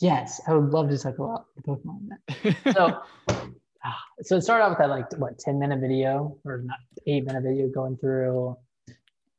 [0.00, 2.08] Yes, I would love to talk about the Pokemon.
[2.44, 2.56] event.
[2.74, 3.02] So,
[4.22, 7.42] so it started out with that like what ten minute video or not eight minute
[7.42, 8.56] video going through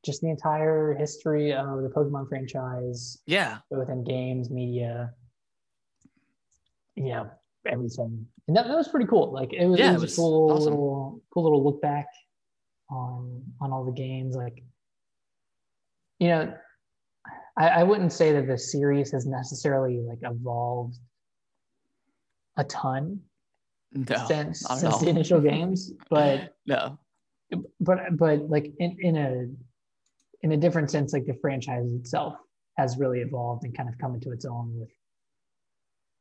[0.03, 5.13] just the entire history of the Pokemon franchise yeah, within games, media,
[6.95, 7.31] you know,
[7.65, 8.27] everything.
[8.47, 9.31] And that, that was pretty cool.
[9.31, 10.63] Like it was, Yeah, it it was, was a cool awesome.
[10.65, 12.07] little cool little look back
[12.89, 14.35] on on all the games.
[14.35, 14.61] Like
[16.19, 16.53] you know,
[17.57, 20.97] I, I wouldn't say that the series has necessarily like evolved
[22.57, 23.21] a ton
[23.93, 24.99] no, since since all.
[24.99, 26.97] the initial games, but no,
[27.79, 29.47] but but like in, in a
[30.41, 32.35] in a different sense, like the franchise itself
[32.77, 34.89] has really evolved and kind of come into its own with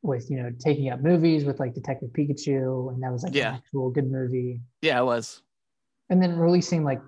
[0.03, 3.51] with you know taking up movies with like Detective Pikachu, and that was like Yeah.
[3.51, 5.43] an actual good movie, yeah, it was.
[6.11, 7.01] and then releasing like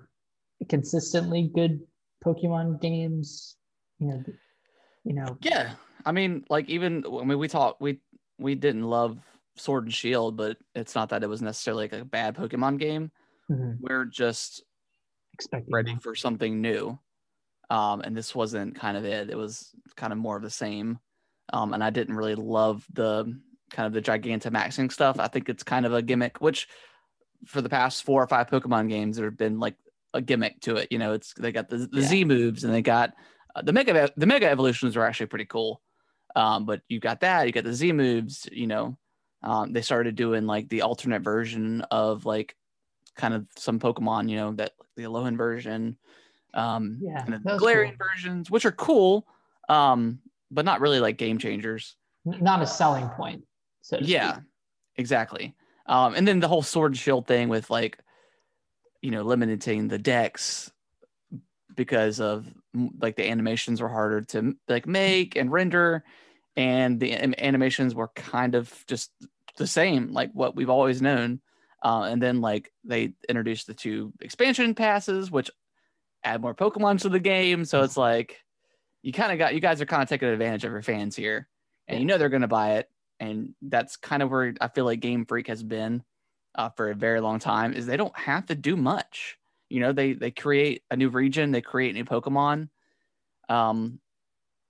[0.69, 1.81] consistently good
[2.25, 3.57] Pokemon games,
[3.99, 4.23] you know,
[5.03, 5.73] you know, Yeah,
[6.05, 7.99] I mean, like even I mean, we talked we
[8.39, 9.19] we didn't love
[9.57, 13.11] Sword and Shield, but it's not that it was necessarily like a bad Pokemon game.
[13.49, 14.63] mhm, We're just
[15.33, 15.99] expecting ready more.
[15.99, 16.99] for something new,
[17.69, 19.29] um, and this wasn't kind of it.
[19.29, 20.99] It was kind of more of the same,
[21.53, 23.25] um, and I didn't really love the
[23.71, 25.19] kind of the Gigantamaxing stuff.
[25.19, 26.67] I think it's kind of a gimmick, which
[27.45, 29.75] for the past four or five Pokemon games, there have been like
[30.13, 30.91] a gimmick to it.
[30.91, 32.07] You know, it's they got the, the Yeah.
[32.07, 33.13] Z moves and they got
[33.55, 35.81] uh, the mega the mega evolutions are actually pretty cool.
[36.35, 38.47] Um, but you got that, you got the Z moves.
[38.51, 38.97] You know,
[39.45, 42.55] um, they started doing like the alternate version of like
[43.15, 44.29] kind of some Pokemon.
[44.29, 45.97] You know, that the Alolan version,
[46.53, 48.07] um, Yeah, and the Galarian cool.
[48.11, 49.27] versions, which are cool,
[49.69, 50.19] um,
[50.51, 51.95] but not really like game changers.
[52.25, 53.43] Not a selling point.
[53.81, 54.43] So Yeah, speak.
[54.97, 55.55] exactly.
[55.85, 57.99] Um, and then the whole sword and shield thing with like,
[59.01, 60.71] you know, limiting the dex
[61.75, 62.51] because of
[62.99, 66.03] like the animations were harder to like make and render,
[66.55, 69.11] and the animations were kind of just
[69.57, 71.41] the same, like what we've always known.
[71.83, 75.51] Uh, and then like they introduced the two expansion passes, which
[76.23, 77.65] add more Pokemon to the game.
[77.65, 78.41] So it's like
[79.03, 81.47] you kind of got you guys are kind of taking advantage of your fans here,
[81.87, 82.89] and you know they're gonna buy it
[83.19, 86.03] and that's kind of where I feel like Game Freak has been
[86.55, 87.73] uh, for a very long time.
[87.73, 89.37] Is they don't have to do much.
[89.69, 92.69] You know, they they create a new region, they create new Pokemon,
[93.49, 93.99] um,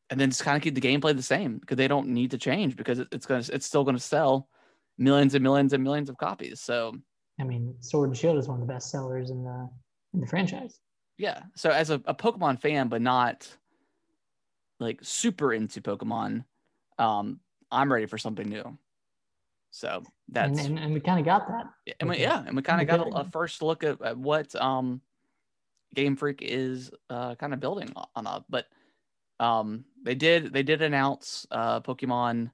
[0.09, 2.37] and then just kind of keep the gameplay the same because they don't need to
[2.37, 4.47] change because it, it's gonna it's still gonna sell
[4.97, 6.61] millions and millions and millions of copies.
[6.61, 6.95] So
[7.39, 9.69] I mean, Sword and Shield is one of the best sellers in the
[10.13, 10.79] in the franchise.
[11.17, 13.47] yeah, so as a, a Pokemon fan, but not
[14.79, 16.45] like super into Pokemon,
[16.97, 17.39] um,
[17.71, 18.77] I'm ready for something new.
[19.71, 21.65] So that's and, and, and we kind of got that.
[21.99, 24.55] and we, yeah, and we kind of got a, a first look at, at what
[24.55, 25.01] um
[25.95, 28.45] Game Freak is uh, kind of building on up.
[28.49, 28.67] But
[29.39, 32.51] um, they did they did announce uh, Pokemon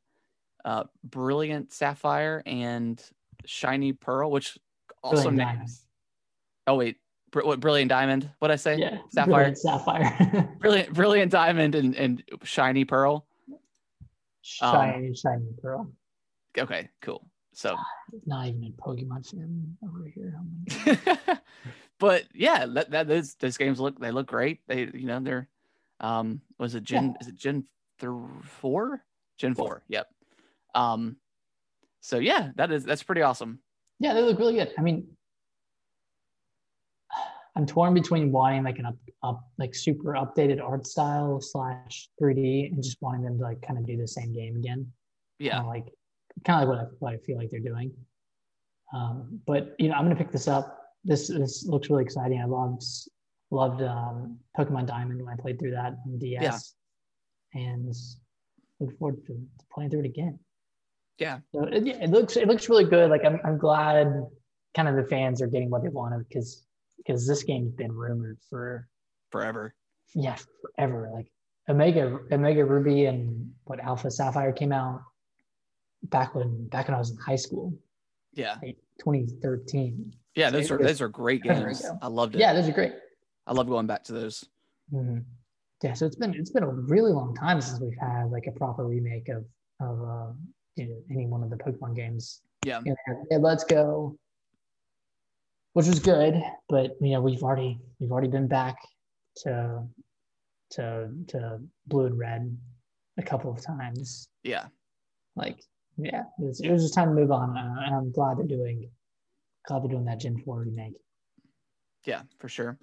[0.65, 3.01] uh, Brilliant Sapphire and
[3.45, 4.57] Shiny Pearl, which
[5.03, 5.85] also Brilliant names.
[6.67, 6.97] Oh wait,
[7.31, 8.29] Br- what Brilliant Diamond?
[8.39, 8.77] What I say?
[8.77, 9.35] Yeah, Sapphire.
[9.35, 13.25] Brilliant Sapphire, Brilliant Brilliant Diamond and, and Shiny Pearl.
[14.61, 15.91] Um, shiny, shiny pearl.
[16.57, 17.27] Okay, cool.
[17.53, 17.77] So
[18.25, 20.35] Not even a Pokemon fan over here.
[20.37, 21.37] Oh
[21.99, 24.59] but yeah, that, that those those games look they look great.
[24.67, 25.47] They you know they're
[25.99, 27.65] um was it Gen is it Gen
[27.99, 28.11] th-
[28.43, 29.03] four?
[29.37, 29.83] Gen four.
[29.87, 30.07] Yep.
[30.75, 31.17] Um
[32.01, 33.59] so yeah, that is that's pretty awesome.
[33.99, 34.73] Yeah, they look really good.
[34.77, 35.07] I mean,
[37.55, 42.71] I'm torn between wanting like an up, up like super updated art style slash 3D
[42.71, 44.91] and just wanting them to like kind of do the same game again.
[45.37, 45.55] Yeah.
[45.55, 45.85] Kinda like
[46.45, 47.91] kind of like what I, what I feel like they're doing.
[48.93, 50.79] Um, but you know, I'm gonna pick this up.
[51.03, 52.39] This this looks really exciting.
[52.41, 52.83] I loved
[53.49, 56.73] loved um, Pokemon Diamond when I played through that on DS,
[57.53, 57.93] and
[58.79, 60.39] look forward to, to playing through it again.
[61.17, 61.39] Yeah.
[61.53, 63.09] So it, yeah, it looks it looks really good.
[63.09, 64.07] Like I'm I'm glad
[64.75, 66.65] kind of the fans are getting what they wanted because
[66.97, 68.87] because this game's been rumored for
[69.31, 69.73] Forever.
[70.15, 70.37] yeah
[70.75, 71.09] forever.
[71.13, 71.31] Like
[71.69, 75.01] Omega Omega Ruby and what Alpha Sapphire came out
[76.03, 77.73] back when back when I was in high school,
[78.33, 78.55] Yeah.
[78.63, 80.13] like 2013.
[80.35, 81.83] Yeah, those It are was those are great games.
[82.01, 82.39] I loved it.
[82.39, 82.93] Yeah, those are great.
[83.47, 84.43] I love going back to those.
[84.93, 85.23] Mhm.
[85.83, 88.51] Yeah, so it's been it's been a really long time since we've had like a
[88.51, 89.45] proper remake of
[89.79, 90.33] of uh,
[90.77, 92.41] know, any one of the Pokemon games.
[92.65, 92.79] Yeah.
[92.85, 94.17] You know, they had- they had Let's Go,
[95.73, 98.77] which was good, but you know we've already we've already been back
[99.37, 99.87] to
[100.71, 102.57] to to Blue and Red
[103.17, 104.27] a couple of times.
[104.43, 104.65] Yeah.
[105.35, 105.59] Like
[105.97, 108.45] yeah, it was, it was just time to move on, uh, and I'm glad they're
[108.45, 108.89] doing
[109.67, 110.95] glad they're doing that Gen Four remake.
[112.05, 112.77] Yeah, for sure.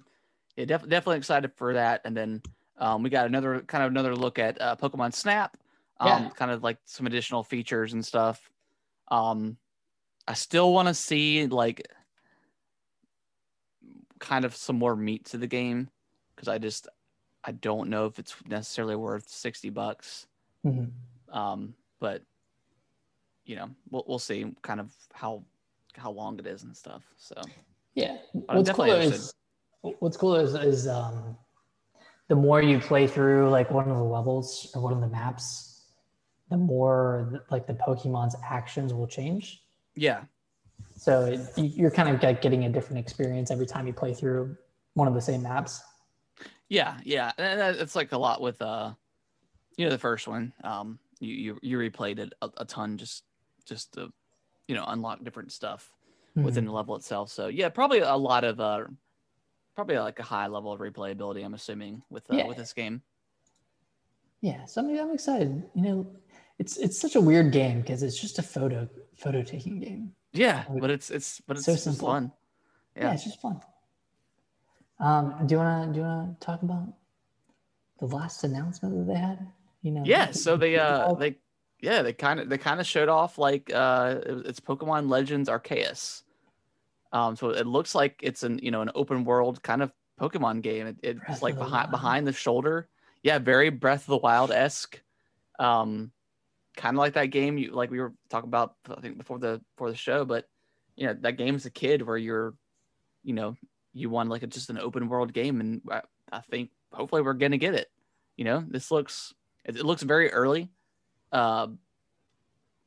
[0.55, 2.01] Yeah, def- definitely excited for that.
[2.05, 2.41] And then
[2.77, 5.57] um, we got another kind of another look at uh, Pokemon Snap,
[5.99, 6.29] um, Yeah.
[6.29, 8.49] kind of like some additional features and stuff.
[9.09, 9.57] Um,
[10.27, 11.87] I still want to see like
[14.19, 15.89] kind of some more meat to the game
[16.35, 16.87] because I just
[17.43, 20.27] I don't know if it's necessarily worth sixty bucks.
[20.65, 20.91] Mhm.
[21.31, 22.23] Um, but
[23.45, 25.43] you know, we'll we'll see kind of how
[25.95, 27.03] how long it is and stuff.
[27.17, 27.33] So
[27.95, 28.17] Yeah.
[28.47, 29.33] I'm What's cool is
[29.81, 31.37] what's cool is is um
[32.27, 35.68] the more you play through like one of the levels or one of the maps,
[36.49, 39.63] the more like the Pokemon's actions will change.
[39.95, 40.23] yeah,
[40.95, 44.13] So it, you- you're kind of get, getting a different experience every time you play
[44.13, 44.57] through
[44.95, 45.81] one of the same maps.
[46.67, 48.93] Yeah, yeah, and it's like a lot with uh,
[49.77, 50.53] you know, the first one.
[50.63, 53.23] Um, you you you replayed it a, a ton just
[53.65, 54.11] just to,
[54.67, 55.91] you know, unlock different stuff
[56.35, 57.29] within the level itself.
[57.31, 58.85] So yeah, probably a lot of uh,
[59.75, 61.43] probably like a high level of replayability.
[61.43, 62.47] I'm assuming with uh, Yeah.
[62.47, 63.01] with this game.
[64.41, 65.63] Yeah, so I'm, I'm excited.
[65.75, 66.07] You know,
[66.59, 70.13] it's it's such a weird game because it's just a photo photo taking game.
[70.33, 72.07] Yeah, but it's it's but it's so just simple.
[72.09, 72.31] fun.
[72.95, 73.13] Yeah, Yeah.
[73.13, 73.61] it's just fun.
[74.99, 76.87] Um, do you wanna do you wanna talk about
[77.99, 79.47] the last announcement that they had?
[79.81, 81.37] You know, Yeah, so they uh they
[81.81, 86.23] yeah they kind of they kind of showed off like uh it's Pokemon Legends Arceus.
[87.11, 90.61] Um, so it looks like it's an you know an open world kind of Pokemon
[90.61, 90.85] game.
[90.87, 91.91] It, it's Breath like behind Wild.
[91.91, 92.87] behind the shoulder.
[93.23, 95.01] Yeah, very Breath of the Wild esque.
[95.59, 96.11] Um,
[96.79, 99.61] kind of like that game you like we were talking about I think before the
[99.75, 100.45] before the show, but
[100.95, 102.55] you know that game as a kid where you're,
[103.23, 103.55] you know,
[103.93, 107.33] you want like a, just an open world game, and I, I think hopefully we're
[107.33, 107.91] gonna get it.
[108.37, 109.33] You know, this looks
[109.65, 110.69] it, it looks very early,
[111.33, 111.67] uh,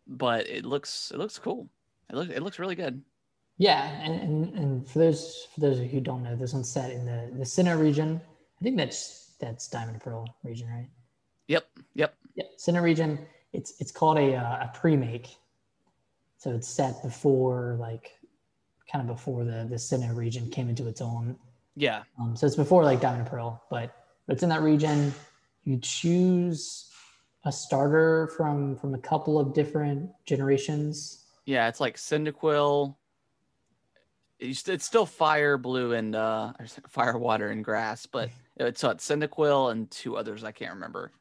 [0.06, 1.68] but it looks it looks cool.
[2.10, 3.02] It looks it looks really good.
[3.58, 7.04] yeah, and, and and for those for those who don't know, this one's set in
[7.04, 8.22] the the Sinnoh region.
[8.58, 10.88] I think that's that's Diamond Pearl region, right?
[11.48, 11.64] Yep,
[11.94, 13.18] yep, Yeah, Sinnoh region.
[13.52, 15.28] It's it's called a uh, a pre-make,
[16.38, 18.18] so it's set before like
[18.90, 21.36] kind of before the the Sinnoh region came into its own.
[21.76, 23.94] yeah, Um, so it's before like Diamond Pearl, but
[24.28, 25.12] it's in that region.
[25.64, 26.90] You choose
[27.44, 31.24] a starter from from a couple of different generations.
[31.44, 31.68] yeah.
[31.68, 32.94] It's like Cyndaquil.
[34.38, 36.52] It's, it's still fire, blue, and uh,
[36.88, 41.12] fire, water, and grass, but it's so it's Cyndaquil and two others I can't remember.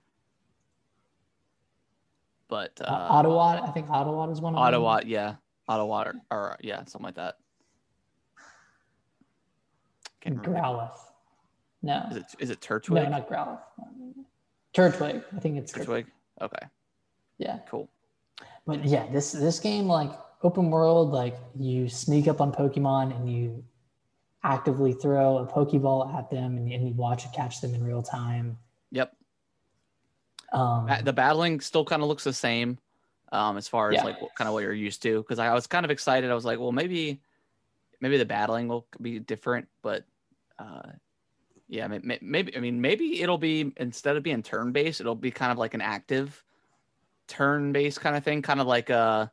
[2.51, 4.81] But Uh, Oshawott, I think Oshawott is one of them.
[4.81, 5.35] Oshawott, yeah,
[5.69, 7.37] Oshawott, or, or yeah, something like that.
[10.25, 10.91] Growlithe.
[11.81, 12.91] No, Is it is it Turtwig?
[13.03, 13.59] no, not Growlithe.
[14.75, 15.23] Turtwig.
[15.35, 15.85] I think it's Turtwig.
[15.85, 16.05] Turtwig.
[16.41, 16.65] Okay,
[17.37, 17.87] Yeah, cool.
[18.67, 20.11] but yeah, this this game like
[20.43, 23.63] open world, like you sneak up on Pokemon and you
[24.43, 28.01] actively throw a Pokeball at them and, and you watch it catch them in real
[28.01, 28.57] time.
[30.51, 32.77] Um, The battling still kind of looks the same,
[33.31, 34.03] um, as far as Yeah.
[34.03, 35.21] like kind of what you're used to.
[35.21, 36.29] Because I was kind of excited.
[36.29, 37.21] I was like, well, maybe,
[38.01, 40.05] maybe the battling will be different, but,
[40.59, 40.91] uh,
[41.67, 42.55] yeah, may- may- maybe.
[42.57, 45.73] I mean, maybe it'll be instead of being turn based, it'll be kind of like
[45.73, 46.43] an active
[47.27, 49.27] turn based kind of thing, kind of like uh,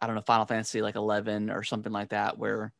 [0.00, 2.72] I don't know, Final Fantasy like 11 or something like that, where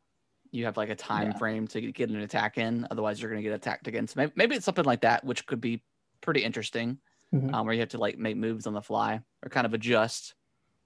[0.50, 1.36] you have like a time Yeah.
[1.36, 2.86] frame to get an attack in.
[2.90, 4.06] Otherwise, you're going to get attacked again.
[4.06, 5.82] So maybe, maybe it's something like that, which could be
[6.22, 6.98] pretty interesting
[7.34, 7.54] Mhm.
[7.54, 10.34] um, where you have to like make moves on the fly or kind of adjust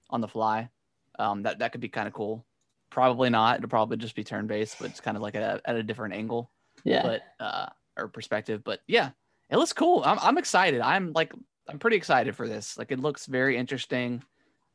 [0.09, 0.69] on the fly.
[1.17, 2.45] Um, that that could be kind of cool.
[2.89, 3.57] Probably not.
[3.57, 6.13] It'll probably just be turn based, but it's kind of like a, at a different
[6.13, 6.51] angle,
[6.83, 7.01] yeah.
[7.01, 7.67] but uh,
[7.97, 8.63] or perspective.
[8.63, 9.09] But yeah,
[9.49, 10.03] it looks cool.
[10.05, 10.81] I'm I'm excited.
[10.81, 11.33] I'm like
[11.67, 12.77] I'm pretty excited for this.
[12.77, 14.23] Like it looks very interesting.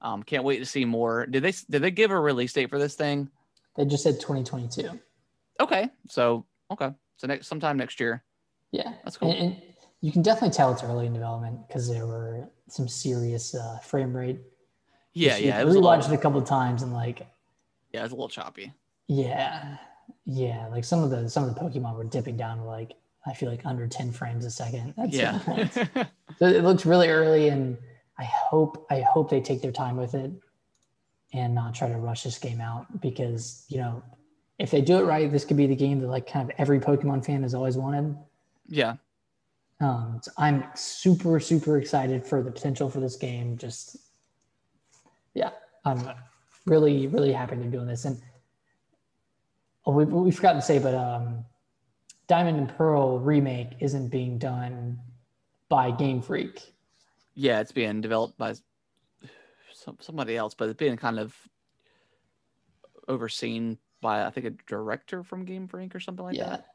[0.02, 1.26] Um, can't wait to see more.
[1.26, 3.30] Did they did they give a release date for this thing?
[3.76, 4.98] they just said 2022.
[5.60, 8.24] Okay, so okay, so next sometime next year.
[8.72, 8.92] Yeah.
[9.04, 9.32] That's cool.
[9.32, 9.62] And, and
[10.00, 14.16] you can definitely tell it's early in development because there were some serious uh, frame
[14.16, 14.40] rate.
[15.12, 15.46] Yeah, issues.
[15.46, 17.26] yeah, I it was a rewatched little, it a couple of times and like,
[17.92, 18.72] yeah, it was a little choppy.
[19.08, 19.76] yeah,
[20.24, 22.92] yeah, like some of the some of the Pokemon were dipping down to like
[23.26, 24.94] I feel like under 10 frames a second.
[24.96, 25.38] At Yeah.
[26.38, 27.76] So it looks really early, and
[28.18, 30.30] I hope I hope they take their time with it
[31.34, 34.02] and not try to rush this game out because you know
[34.58, 36.80] if they do it right, this could be the game that like kind of every
[36.80, 38.16] Pokemon fan has always wanted.
[38.68, 38.96] yeah,
[39.80, 43.56] Um, so I'm super super excited for the potential for this game.
[43.56, 43.96] Just
[45.34, 45.50] yeah,
[45.84, 46.10] I'm
[46.66, 48.04] really really happy they're doing this.
[48.04, 48.20] And
[49.86, 51.44] oh, we we forgot to say, but um,
[52.26, 54.98] Diamond and Pearl remake isn't being done
[55.68, 56.74] by Game Freak.
[57.34, 58.54] yeah, it's being developed by
[59.72, 61.34] some, somebody else, but it's being kind of
[63.08, 66.50] overseen by I think a director from Game Freak or something like yeah.
[66.50, 66.66] that.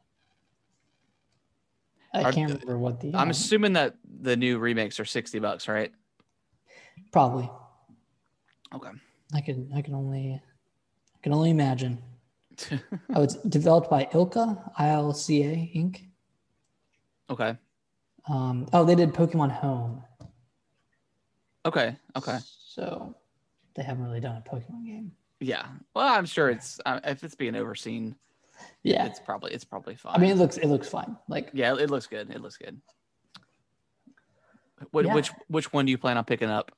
[2.15, 3.09] I Are- can't remember what the.
[3.09, 5.91] I'm um, assuming that the new remakes are sixty bucks, right?
[7.11, 7.49] probably.
[8.73, 8.89] Okay.
[9.33, 9.69] I can.
[9.75, 10.33] I can only.
[11.13, 12.01] I can only imagine.
[13.13, 16.07] Oh, it's developed by Ilka ILCA Inc.
[17.29, 17.57] okay.
[18.29, 20.01] Um, oh, they did Pokemon Home,
[21.65, 21.95] Okay.
[22.15, 22.37] Okay.
[22.65, 23.13] so
[23.75, 25.11] they haven't really done a Pokemon game.
[25.41, 25.65] Yeah.
[25.93, 28.15] Well, I'm sure it's uh, if it's being overseen,
[28.83, 30.15] Yeah, it's probably it's probably fine.
[30.15, 31.17] I mean, it looks it looks fine.
[31.27, 32.29] Like, yeah, it looks good.
[32.29, 32.79] It looks good.
[34.91, 35.13] What, Yeah.
[35.13, 36.71] Which which one do you plan on picking up?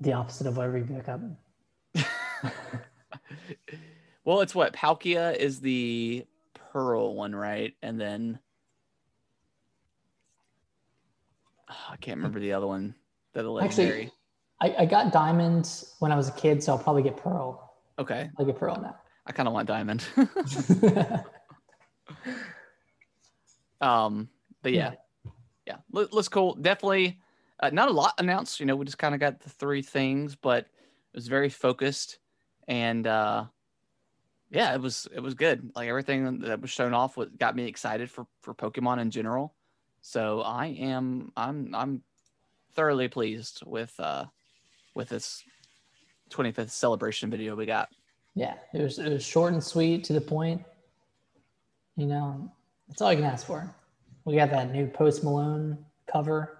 [0.00, 1.20] the opposite of whatever you pick up.
[4.24, 6.26] Well, it's what Palkia is the
[6.72, 7.74] pearl one, right?
[7.80, 8.40] And then
[11.68, 12.94] Ah, I can't remember the other one.
[13.34, 14.12] That the legendary.
[14.60, 17.74] Actually, I, I got diamonds when I was a kid, so I'll probably get Pearl.
[17.98, 18.96] okay, I'll get Pearl now.
[19.26, 20.04] I kind of want diamond.
[23.80, 24.28] um,
[24.62, 24.92] but yeah,
[25.66, 26.54] yeah, Look, looks cool.
[26.54, 27.18] Definitely,
[27.60, 28.60] uh, not a lot announced.
[28.60, 32.18] You know, we just kind of got the three things, but it was very focused,
[32.68, 33.46] and uh,
[34.50, 35.70] yeah, it was it was good.
[35.74, 39.54] Like everything that was shown off, what got me excited for for Pokemon in general.
[40.02, 42.02] So I am I'm I'm
[42.74, 44.26] thoroughly pleased with uh
[44.94, 45.42] with this
[46.30, 47.88] 25th celebration video we got.
[48.36, 50.62] Yeah, it was it was short and sweet to the point.
[51.96, 52.52] You know,
[52.86, 53.74] that's all you can ask for.
[54.26, 55.78] We got that new Post Malone
[56.12, 56.58] cover.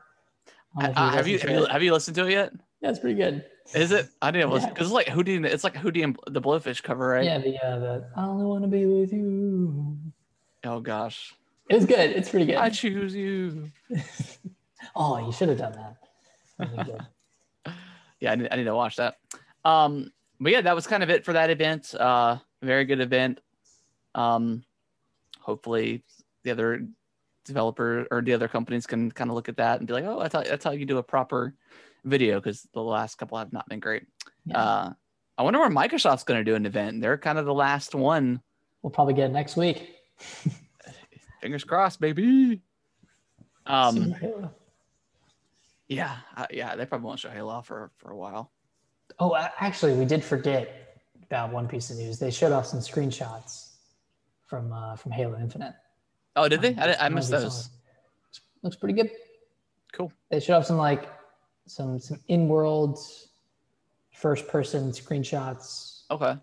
[0.78, 2.52] I don't Uh, have you have you, have you listened to it yet?
[2.80, 3.44] Yeah, it's pretty good.
[3.74, 4.08] Is it?
[4.22, 4.74] I didn't listen Yeah.
[4.74, 5.44] because it's like Hootie.
[5.44, 7.24] It's like Hootie and the Blowfish cover, right?
[7.24, 9.98] Yeah, the uh, the I only want to be with you.
[10.64, 11.34] Oh gosh,
[11.68, 12.10] It was good.
[12.10, 12.56] It's pretty good.
[12.56, 13.70] I choose you.
[14.96, 15.94] oh, you should have done
[16.58, 17.00] that.
[18.18, 19.18] Yeah, I need, I need to watch that.
[19.62, 20.10] Um,
[20.40, 21.94] but yeah, that was kind of it for that event.
[21.94, 23.40] Uh, very good event.
[24.14, 24.64] Um,
[25.40, 26.02] hopefully
[26.42, 26.86] the other
[27.44, 30.20] developer or the other companies can kind of look at that and be like, oh,
[30.20, 31.54] that's how that's how you do a proper
[32.04, 34.04] video because the last couple have not been great.
[34.44, 34.58] Yeah.
[34.58, 34.92] Uh,
[35.38, 37.00] I wonder where Microsoft's going to do an event.
[37.00, 38.40] They're kind of the last one.
[38.82, 39.90] we'll probably get it next week.
[41.42, 42.62] Fingers crossed, baby.
[43.66, 44.14] Um,
[45.88, 48.50] yeah, uh, yeah, they probably won't show Halo for for a while.
[49.18, 52.18] Oh, actually, we did forget about one piece of news.
[52.18, 53.70] They showed off some screenshots
[54.46, 55.74] from uh, from Halo Infinite.
[56.36, 56.74] Oh, did they?
[56.76, 57.70] I, I One missed those.
[58.62, 59.10] Looks pretty good.
[59.92, 60.12] Cool.
[60.30, 61.08] They showed off some like
[61.66, 62.98] some some in-world
[64.12, 66.02] first-person screenshots.
[66.10, 66.36] Okay,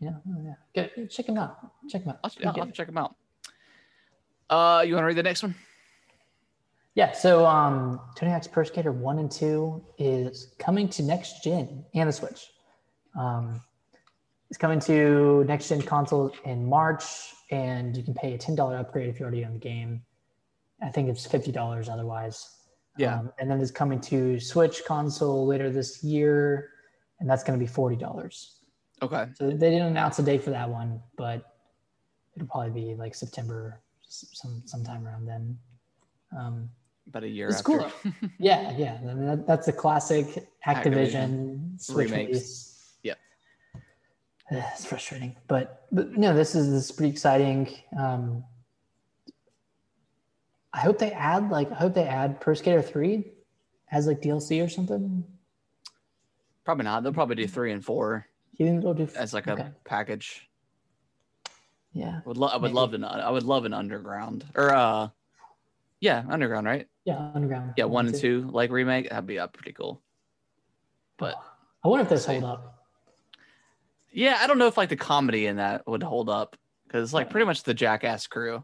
[0.00, 0.54] Yeah, oh, yeah.
[0.74, 1.58] Get, check them out.
[1.88, 2.18] Check them out.
[2.24, 2.74] I'll, I'll good.
[2.74, 3.16] check them out.
[4.48, 5.54] Uh, you want to read the next one?
[6.98, 11.84] Yeah, so um, Tony Hawk's Pro Skater 1 and 2 is coming to next gen
[11.94, 12.50] and the Switch.
[13.16, 13.62] Um,
[14.50, 17.04] It's coming to next gen consoles in March,
[17.52, 20.02] and you can pay a ten dollar upgrade if you already own the game.
[20.82, 22.56] I think it's fifty dollars otherwise.
[22.96, 23.20] Yeah.
[23.20, 26.70] Um, and then it's coming to Switch console later this year,
[27.20, 28.58] and that's going to be forty dollars.
[29.02, 29.26] Okay.
[29.34, 31.44] So they didn't announce a date for that one, but
[32.34, 35.56] it'll probably be like September, some sometime around then.
[36.36, 36.68] Um,
[37.08, 37.78] About a year It's after.
[37.78, 38.12] cool.
[38.38, 42.28] yeah, yeah, I mean, that, that's a classic Activision, Switch remakes.
[42.28, 42.92] release.
[43.02, 43.18] Yep.
[44.50, 47.68] It's frustrating, but but no, this is this is pretty exciting.
[47.98, 48.44] Um,
[50.72, 53.32] I hope they add like I hope they add Pro Skater three
[53.90, 55.24] as like DLC or something.
[56.64, 57.02] Probably not.
[57.02, 59.68] They'll probably do three and four You think they'll do as like a Okay.
[59.84, 60.48] package.
[61.92, 65.08] yeah Would lo- I would love an I would love an underground or uh
[66.00, 69.72] yeah underground right yeah underground yeah one and two like remake that'd be uh, pretty
[69.72, 70.02] cool.
[71.16, 71.34] But
[71.82, 72.84] I wonder if this hold up.
[74.12, 76.56] yeah, I don't know if like the comedy in that would hold up
[76.86, 78.62] because it's like pretty much the Jackass crew.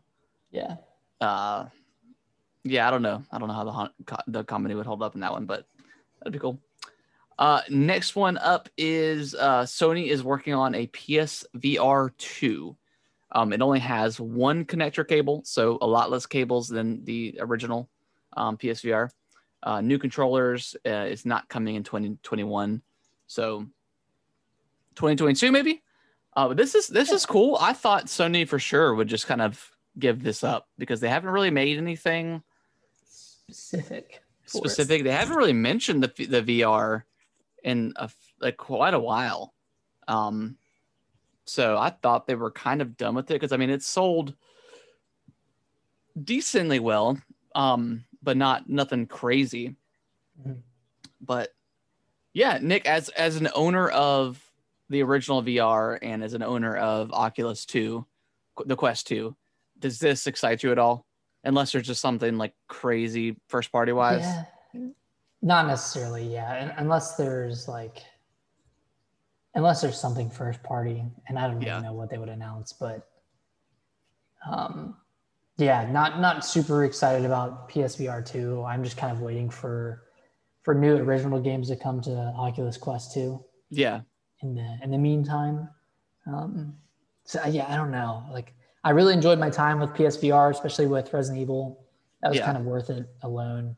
[0.51, 0.77] Yeah,
[1.21, 1.67] Uh,
[2.65, 3.25] yeah, I don't know.
[3.33, 5.67] I don't know how the the comedy would hold up in that one, but
[6.21, 6.61] that'd be cool.
[7.39, 12.77] Uh, next one up is uh, Sony is working on a PSVR two.
[13.33, 17.89] Um, it only has one connector cable, so a lot less cables than the original
[18.37, 19.11] um, PSVR.
[19.63, 22.83] Uh, new controllers uh, is not coming in 2021,
[23.27, 23.61] so
[24.97, 25.83] 2022 maybe.
[26.37, 27.57] Uh, but this is this is cool.
[27.61, 31.31] I thought Sony for sure would just kind of give this up because they haven't
[31.31, 32.43] really made anything
[33.07, 34.23] specific.
[34.45, 34.51] it.
[34.51, 35.05] specific.
[35.05, 37.03] They haven't really mentioned the the VR
[37.63, 38.11] in a,
[38.41, 39.55] like quite a while.
[40.09, 40.57] Um,
[41.45, 44.35] so I thought they were kind of done with it because I mean it's sold
[46.21, 47.19] decently well,
[47.55, 49.77] um, but not nothing crazy.
[50.41, 50.63] Mhm.
[51.21, 51.55] But
[52.33, 54.41] yeah, Nick, as as an owner of
[54.89, 58.07] the original VR and as an owner of Oculus Two,
[58.67, 59.37] the Quest Two,
[59.79, 61.07] does this excite you at all?
[61.45, 64.23] Unless there's just something like crazy first party wise.
[64.23, 64.45] Yeah,
[65.43, 66.33] not necessarily.
[66.33, 68.03] Yeah, and unless there's like,
[69.55, 71.81] unless there's something first party, and I don't really Yeah.
[71.81, 73.09] know what they would announce, but,
[74.51, 74.97] um,
[75.57, 78.63] yeah, not not super excited about PSVR two.
[78.65, 80.03] I'm just kind of waiting for
[80.63, 83.45] for new original games to come to Oculus Quest two.
[83.71, 84.01] Yeah.
[84.43, 85.69] in the in the meantime.
[86.27, 86.75] Um,
[87.25, 88.25] so yeah, I don't know.
[88.31, 91.85] Like I really enjoyed my time with PSVR, especially with Resident Evil.
[92.23, 92.47] That was Yeah.
[92.47, 93.77] kind of worth it alone.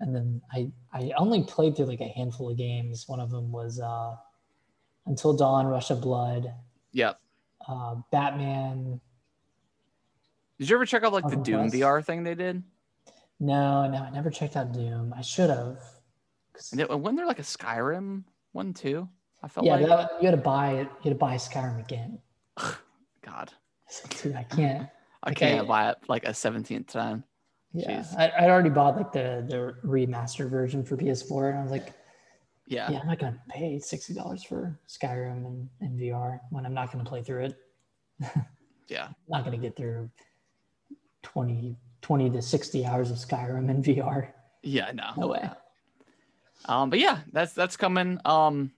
[0.00, 3.08] And then I I only played through like a handful of games.
[3.08, 4.16] One of them was uh,
[5.06, 6.52] Until Dawn, Rush of Blood,
[6.92, 7.18] Yep.
[7.68, 9.00] uh, Batman.
[10.58, 11.70] Did you ever check out like the Doom?
[11.70, 12.62] VR thing they did?
[13.38, 15.12] No, no, I never checked out Doom.
[15.16, 15.78] I should have.
[16.72, 19.08] And it, uh, wasn't there like a Skyrim one too?
[19.42, 20.88] I felt Yeah, like that, you had to buy it.
[21.02, 22.18] You had to buy Skyrim again.
[23.22, 23.52] God,
[24.22, 24.88] dude, I can't.
[25.22, 27.24] I Like, can't I- buy it like a seventeenth time.
[27.72, 28.16] Yeah, Jeez.
[28.16, 31.92] I, I'd already bought like the the remastered version for PS4, and I was like,
[32.66, 32.90] Yeah.
[32.90, 36.90] yeah, I'm not gonna pay sixty dollars for Skyrim and, and VR when I'm not
[36.90, 37.56] gonna play through it.
[38.88, 39.06] Yeah.
[39.08, 40.08] I'm not gonna get through
[41.40, 44.28] 20, 20 to sixty hours of Skyrim in VR.
[44.62, 44.90] Yeah.
[44.94, 45.10] No.
[45.18, 45.50] No way.
[46.64, 48.18] Um, but yeah, that's that's coming.
[48.24, 48.72] Um,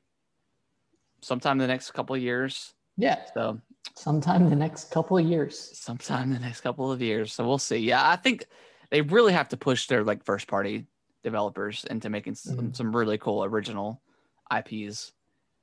[1.20, 2.74] sometime in the next couple of years.
[2.96, 3.60] Yeah, So
[3.94, 5.70] sometime in the next couple of years.
[5.78, 7.32] sometime in the next couple of years.
[7.32, 7.76] So we'll see.
[7.76, 8.44] Yeah, I think
[8.90, 10.86] they really have to push their like first party
[11.22, 12.76] developers into making some, Mhm.
[12.76, 14.02] some really cool original
[14.52, 15.12] IPs.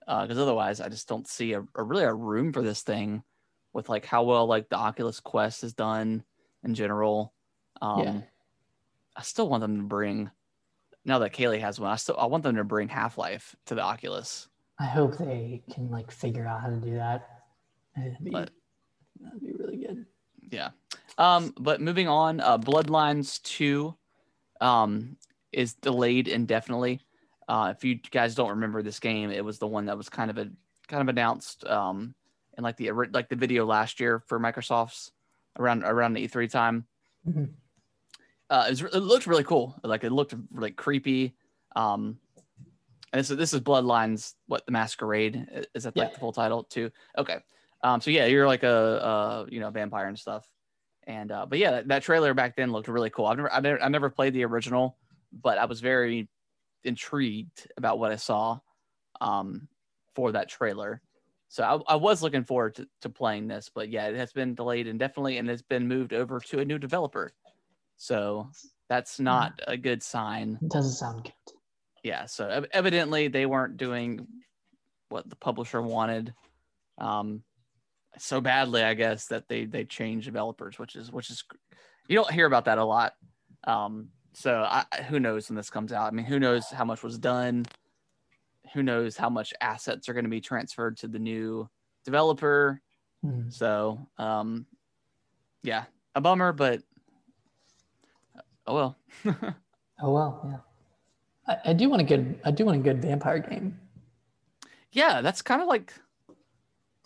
[0.07, 3.21] Because otherwise, I just don't see a, a really a room for this thing
[3.73, 6.23] with like how well like the Oculus Quest is done
[6.65, 7.33] in general.
[7.81, 8.21] Um, Yeah.
[9.15, 10.29] I still want them to bring.
[11.05, 13.75] Now that Kaylee has one, I still I want them to bring Half Life to
[13.75, 14.49] the Oculus.
[14.77, 17.29] I hope they can like figure out how to do that.
[17.95, 18.51] That'd be, But-
[19.21, 20.05] that'd be really good.
[20.51, 20.71] Yeah.
[21.17, 23.95] Um, but moving on, uh, Bloodlines 2
[24.59, 25.15] um,
[25.53, 26.99] is delayed indefinitely.
[27.47, 30.29] Uh, if you guys don't remember this game, it was the one that was kind
[30.29, 30.49] of a
[30.87, 32.13] kind of announced um,
[32.57, 35.11] in like the like the video last year for Microsoft's
[35.57, 36.85] around around the E3 time.
[37.27, 37.49] Mhm.
[38.49, 39.75] Uh, it, was, it looked really cool.
[39.83, 41.35] Like it looked like creepy.
[41.75, 42.19] Um,
[43.11, 44.33] and this is this is Bloodlines.
[44.47, 46.91] What the Masquerade is that like the full title too?
[47.17, 47.37] Okay.
[47.81, 50.47] Um, so yeah, you're like a, a you know vampire and stuff.
[51.07, 53.25] And uh, but yeah, that, that trailer back then looked really cool.
[53.27, 54.97] I've never I never I never played the original,
[55.31, 56.27] but I was very
[56.83, 58.59] intrigued about what I saw
[59.21, 59.67] um,
[60.13, 61.01] for that trailer.
[61.47, 64.55] So I, I was looking forward to, to playing this, but yeah, it has been
[64.55, 67.31] delayed indefinitely and it's been moved over to a new developer.
[67.97, 68.49] So
[68.89, 70.57] that's not a good sign.
[70.61, 71.33] It doesn't sound good.
[72.03, 72.25] Yeah.
[72.25, 74.27] So evidently they weren't doing
[75.09, 76.33] what the publisher wanted.
[76.97, 77.43] um,
[78.17, 81.43] so badly, I guess, that they they change developers, which is which is
[82.07, 83.13] you don't hear about that a lot.
[83.65, 86.07] Um, so I, who knows when this comes out?
[86.07, 87.65] I mean, who knows how much was done?
[88.75, 91.67] Who knows how much assets are going to be transferred to the new
[92.03, 92.81] developer?
[93.23, 93.49] Hmm.
[93.49, 94.65] So, um,
[95.63, 96.81] yeah, a bummer, but
[98.67, 98.97] oh well.
[100.01, 100.41] Oh well,
[101.47, 101.55] yeah.
[101.63, 103.79] I, I do want a good I do want a good vampire game.
[104.91, 105.93] yeah, that's kind of like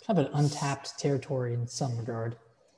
[0.08, 2.36] Kind of an untapped territory in some regard.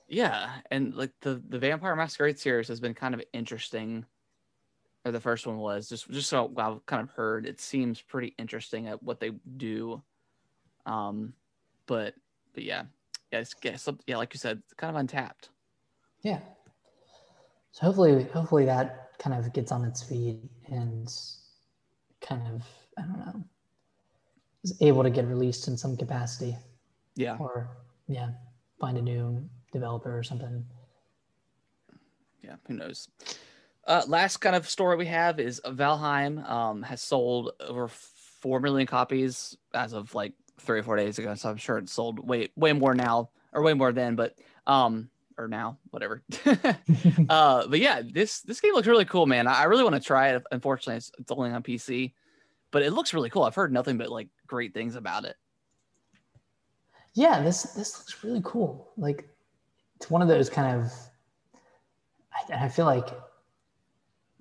[0.10, 4.06] yeah, and like the the Vampire Masquerade series has been kind of interesting.
[5.04, 7.46] Or the first one was just just so I've kind of heard.
[7.48, 10.02] It seems pretty interesting at what they do.
[10.86, 11.34] Um,
[11.88, 12.14] but
[12.54, 12.84] but yeah,
[13.32, 15.50] yeah, it's, yeah, some- yeah, like you said, it's kind of untapped.
[16.22, 16.40] Yeah.
[17.72, 21.12] So hopefully hopefully that kind of gets on its feet and
[22.22, 22.64] kind of
[22.98, 23.44] I don't know
[24.64, 26.56] is able to get released in some capacity
[27.16, 27.70] Yeah, or
[28.08, 28.30] yeah
[28.80, 30.64] find a new developer or something.
[32.44, 33.08] yeah, who knows?
[33.86, 38.88] Uh, last kind of story we have is Valheim um, has sold over four million
[38.88, 41.34] copies as of like three or four days ago.
[41.36, 44.36] So I'm sure it's sold way way more now or way more then, but
[44.68, 46.22] um or now whatever.
[47.30, 49.48] uh, but yeah, this this game looks really cool, man.
[49.48, 50.44] I I really want to try it.
[50.52, 52.14] Unfortunately, it's, it's only on PC,
[52.72, 53.44] but it looks really cool.
[53.44, 55.36] I've heard nothing but like great things about it.
[57.14, 58.92] yeah, this this looks really cool.
[58.98, 59.28] Like
[59.96, 60.92] it's one of those kind of
[62.50, 63.10] I, I feel like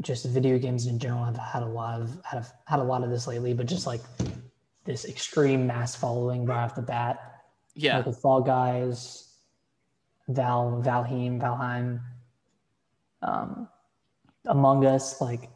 [0.02, 3.02] just video games in general have had a lot of had a, had a lot
[3.02, 4.00] of this lately, but just like
[4.84, 7.18] this extreme mass following right off the bat.
[7.74, 9.36] Yeah, Like with Fall Guys,
[10.28, 12.00] Val Valheim, Valheim,
[13.22, 13.68] um,
[14.46, 15.48] Among Us, like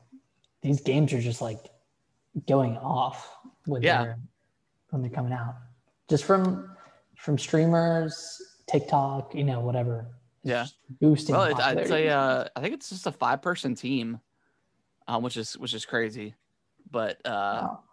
[0.63, 1.59] these games are just like
[2.47, 3.35] going off
[3.67, 4.03] when Yeah.
[4.03, 4.19] they're
[4.91, 5.57] when they're coming out.
[6.09, 6.71] Just from
[7.17, 10.07] from streamers, TikTok, you know, whatever.
[10.43, 10.67] Yeah.
[11.01, 11.35] boosting.
[11.35, 14.21] well, it's, I'd say uh, I think it's just a five person team,
[15.07, 16.35] um, which is which is crazy,
[16.91, 17.85] but uh, Wow.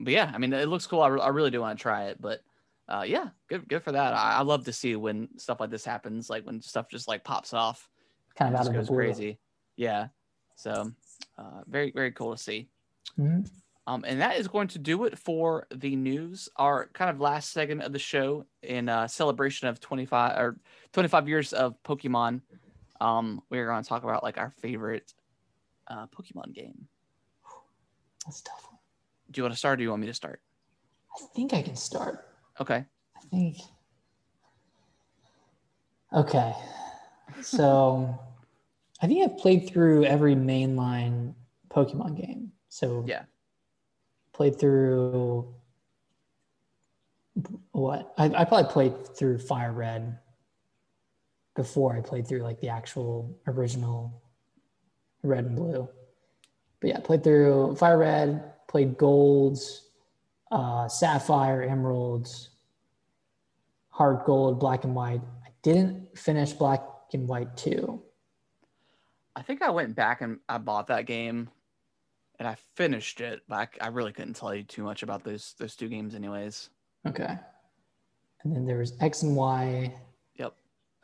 [0.00, 1.00] but yeah, I mean, it looks cool.
[1.02, 2.40] I, re- I really do want to try it, but
[2.88, 4.14] uh, yeah, good, good for that.
[4.14, 7.24] I, I love to see when stuff like this happens, like when stuff just like
[7.24, 7.88] pops off,
[8.36, 9.38] kind of out of the goes crazy.
[9.76, 10.08] Yeah,
[10.56, 10.92] so
[11.38, 12.68] uh, very, very cool to see.
[13.18, 13.48] Mhm.
[13.88, 16.48] Um, and that is going to do it for the news.
[16.56, 20.58] Our kind of last segment of the show in uh, celebration of 25 or
[20.92, 22.40] 25 years of Pokemon.
[23.00, 25.14] Um, we're going to talk about like our favorite
[25.88, 26.86] uh, Pokemon game.
[28.24, 28.66] That's a tough.
[28.68, 28.78] One.
[29.30, 29.74] Do you want to start?
[29.74, 30.40] or Do you want me to start?
[31.14, 32.28] I think I can start.
[32.60, 32.84] Okay.
[33.16, 33.56] I think.
[36.12, 36.52] Okay.
[37.42, 38.18] So
[39.02, 41.34] I think I've played through every mainline
[41.68, 42.52] Pokemon game.
[42.68, 43.22] So Yeah.
[44.32, 45.54] Played through
[47.72, 48.12] what?
[48.18, 50.18] I, I probably played through Fire Red
[51.54, 54.22] before I played through like the actual original
[55.26, 55.88] Red and Blue.
[56.80, 59.88] But yeah, played through Fire Red, played Golds,
[60.50, 62.50] uh, Sapphire, Emeralds,
[63.90, 65.22] Heart Gold, Black and White.
[65.44, 68.02] I didn't finish Black and White 2.
[69.34, 71.50] I think I went back and I bought that game
[72.38, 75.54] and I finished it, but I, I really couldn't tell you too much about those
[75.58, 76.70] those two games anyways.
[77.06, 77.38] Okay.
[78.42, 79.94] And then there was X and Y.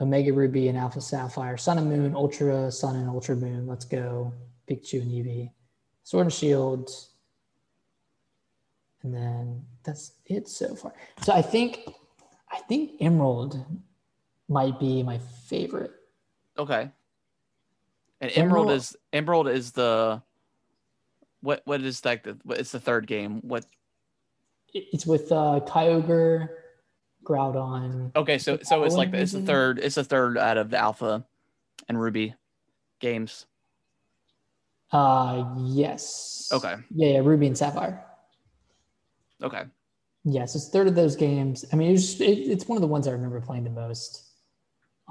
[0.02, 3.66] Omega Ruby and Alpha Sapphire, Sun and Moon, Ultra Sun and Ultra Moon.
[3.66, 4.32] Let's go.
[4.68, 5.50] Pikachu and Eevee.
[6.02, 6.90] Sword and Shield.
[9.02, 10.92] And then that's it so far.
[11.22, 11.80] So I think
[12.50, 13.64] I think Emerald
[14.48, 15.92] might be my favorite.
[16.58, 16.90] Okay.
[18.20, 20.22] And Emerald, Emerald- is Emerald is the
[21.40, 23.40] what what is like the what, it's the third game.
[23.42, 23.66] What
[24.72, 26.48] It's with uh Kyogre,
[27.24, 28.10] Groudon.
[28.16, 30.78] okay, so so it's like the, it's the third it's the third out of the
[30.78, 31.24] Alpha
[31.88, 32.34] and Ruby
[33.00, 33.46] games.
[34.92, 36.50] Uh yes.
[36.52, 36.74] Okay.
[36.94, 38.04] Yeah, yeah, Ruby and Sapphire.
[39.42, 39.62] Okay.
[40.24, 41.64] Yes, it's third of those games.
[41.72, 44.22] I mean, it it's one of the ones I remember playing the most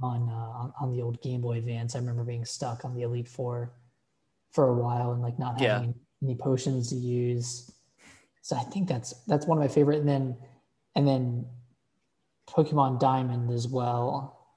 [0.02, 1.96] on uh, on- on the old Game Boy Advance.
[1.96, 3.74] I remember being stuck on the Elite Four
[4.52, 5.74] for a while and like not Yeah.
[5.80, 7.72] having any potions to use.
[8.42, 10.00] So I think that's that's one of my favorite.
[10.00, 10.38] And then
[10.96, 11.46] and then
[12.52, 14.48] Pokemon Diamond as well,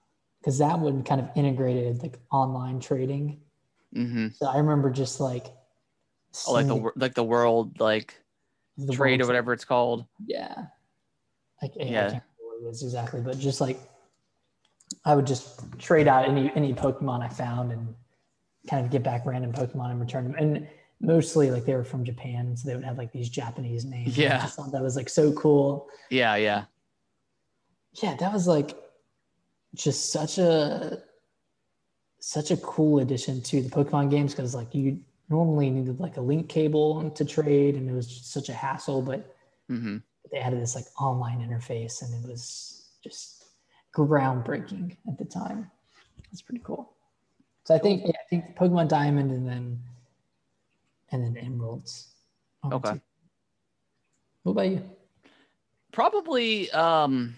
[0.41, 3.41] because that one kind of integrated like online trading.
[3.95, 4.29] Mm-hmm.
[4.35, 5.47] So I remember just like
[6.49, 8.21] Oh, like the like the world like
[8.77, 10.05] the trade or whatever it's called.
[10.27, 10.65] Yeah.
[11.63, 12.11] Like I, I Yeah.
[12.11, 13.79] can't remember what it was exactly, but just like
[15.05, 17.95] I would just trade out any any Pokemon I found and
[18.69, 20.35] kind of get back random Pokemon and return them.
[20.37, 20.67] And
[21.01, 24.19] mostly like they were from Japan, so they would have like these Japanese names.
[24.19, 24.41] I Yeah.
[24.41, 25.87] just thought that was like so cool.
[26.11, 26.65] Yeah, yeah.
[27.95, 28.77] Yeah, that was like
[29.75, 31.03] just such a
[32.21, 36.21] such a cool addition to the Pokemon games because like you normally needed like a
[36.21, 39.31] link cable to trade and it was just such a hassle, but
[39.71, 39.97] Mm-hmm.
[40.31, 43.45] they added this like online interface and it was just
[43.97, 45.71] groundbreaking at the time.
[46.31, 46.93] That's pretty cool.
[47.65, 49.79] So I think yeah, I think Pokemon Diamond and then
[51.13, 52.09] and then Emeralds.
[52.71, 52.93] Okay.
[52.93, 53.01] two.
[54.43, 54.83] What about you?
[55.93, 57.35] Probably, um,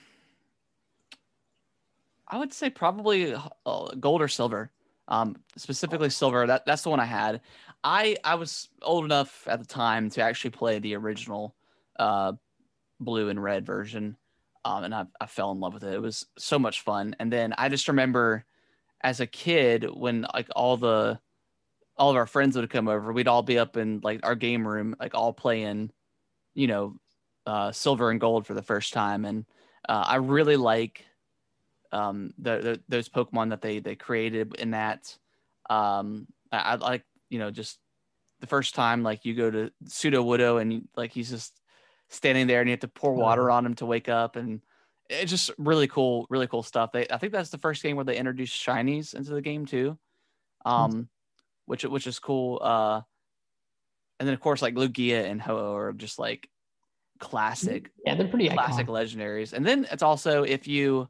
[2.28, 4.70] I would say probably uh, gold or silver.
[5.08, 6.46] Um, specifically silver.
[6.46, 7.40] That that's the one I had.
[7.84, 11.54] I I was old enough at the time to actually play the original,
[11.98, 12.32] uh,
[12.98, 14.16] blue and red version,
[14.64, 15.94] um, and I I fell in love with it.
[15.94, 17.14] It was so much fun.
[17.20, 18.44] And then I just remember,
[19.00, 21.20] as a kid, when like all the
[21.96, 24.66] all of our friends would come over, we'd all be up in like our game
[24.66, 25.92] room, like all playing,
[26.54, 26.96] you know,
[27.46, 29.46] uh, silver and gold for the first time, and
[29.88, 31.04] uh, I really like
[31.96, 35.16] um, the, the those Pokemon that they they created in that.
[35.70, 37.78] Um, I, I like you know just
[38.40, 41.60] the first time like you go to Sudowoodo and you, like he's just
[42.08, 44.60] standing there and you have to pour water on him to wake up and
[45.08, 46.92] it's just really cool really cool stuff.
[46.92, 49.98] They I think that's the first game where they introduced shinies into the game too,
[50.64, 51.08] um,
[51.64, 52.60] which which is cool.
[52.62, 53.00] Uh,
[54.20, 56.48] and then of course like Lugia and Ho-Oh are just like
[57.18, 59.14] classic Yeah, they're pretty classic iconic.
[59.14, 59.52] legendaries.
[59.52, 61.08] And then it's also if you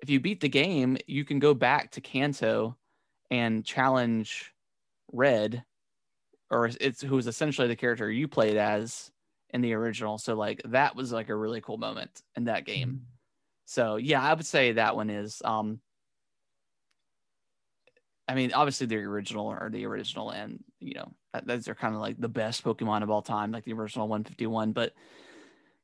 [0.00, 2.76] if you beat the game, you can go back to Kanto
[3.30, 4.52] and challenge
[5.12, 5.64] Red,
[6.50, 9.10] or it's who was essentially the character you played as
[9.50, 10.18] in the original.
[10.18, 13.02] So like that was like a really cool moment in that game.
[13.64, 15.80] So yeah, I would say that one is um
[18.28, 21.12] I mean, obviously the original or the original, and you know,
[21.44, 24.72] those are kind of like the best Pokemon of all time, like the original 151.
[24.72, 24.92] But,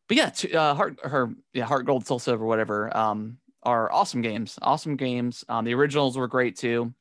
[0.09, 4.59] but yeah, uh, Heart, her, yeah, Heart Gold, Soul Silver, whatever, um, are awesome games.
[4.63, 5.45] Awesome games.
[5.49, 6.93] Um, the originals were great too.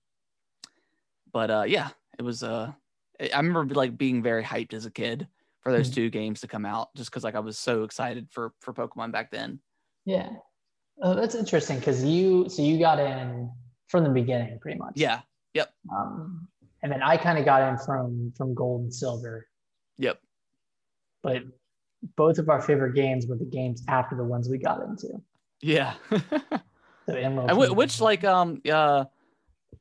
[1.32, 2.44] But uh, yeah, it was.
[2.44, 2.72] Uh,
[3.20, 5.28] I remember like being very hyped as a kid
[5.62, 5.94] for those Mhm.
[5.96, 9.12] two games to come out, just because like I was so excited for for Pokemon
[9.12, 9.60] back then.
[10.06, 10.30] Yeah.
[11.02, 13.50] Oh, that's interesting because you so you got in
[13.88, 14.94] from the beginning pretty much.
[14.96, 15.22] Yeah.
[15.54, 15.74] Yep.
[15.96, 16.48] Um,
[16.82, 19.48] and then I kind of got in from from gold and silver.
[19.98, 20.20] Yep.
[21.24, 21.44] But
[22.16, 25.22] both of our favorite games were the games after the ones we got into.
[25.64, 25.94] Yeah.
[27.08, 29.06] Whi- which like um uh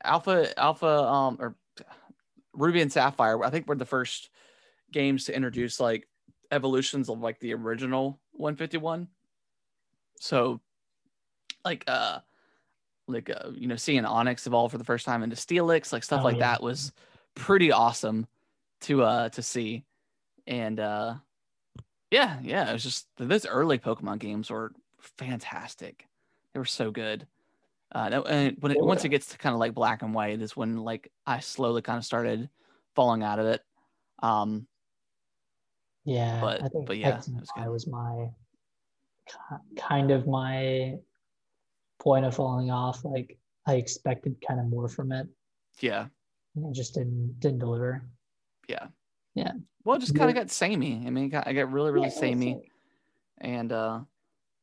[0.02, 1.56] alpha alpha um or
[2.54, 4.30] ruby and sapphire i think were the first
[4.90, 6.08] games to introduce like
[6.50, 9.08] evolutions of like the original 151
[10.18, 10.60] so
[11.64, 12.18] like uh
[13.08, 16.20] like uh, you know seeing Onix evolve for the first time into steelix like stuff
[16.22, 16.52] Oh, like yeah.
[16.52, 16.92] that was
[17.34, 18.26] pretty awesome
[18.82, 19.84] to uh to see
[20.46, 21.14] and uh
[22.10, 24.72] yeah yeah it was just those early pokemon games were
[25.18, 26.06] fantastic
[26.54, 27.26] they were so good
[27.94, 29.08] uh, and when it, Oh, once yeah.
[29.08, 31.98] it gets to kind of like black and white is when like I slowly kind
[31.98, 32.48] of started
[32.94, 33.60] falling out of it.
[34.22, 34.66] Um,
[36.04, 38.30] yeah, but- I think but yeah, X and it was was my
[39.76, 40.94] kind of my
[42.00, 43.04] point of falling off.
[43.04, 43.36] Like
[43.66, 45.28] I expected kind of more from it,
[45.80, 46.06] yeah,
[46.56, 48.02] and it just didn't didn't deliver.
[48.68, 48.86] yeah,
[49.34, 49.52] Yeah.
[49.84, 51.04] Well, it just kind of got samey.
[51.06, 52.70] I mean, got, I got really, really Yeah, samey,
[53.38, 54.00] and uh,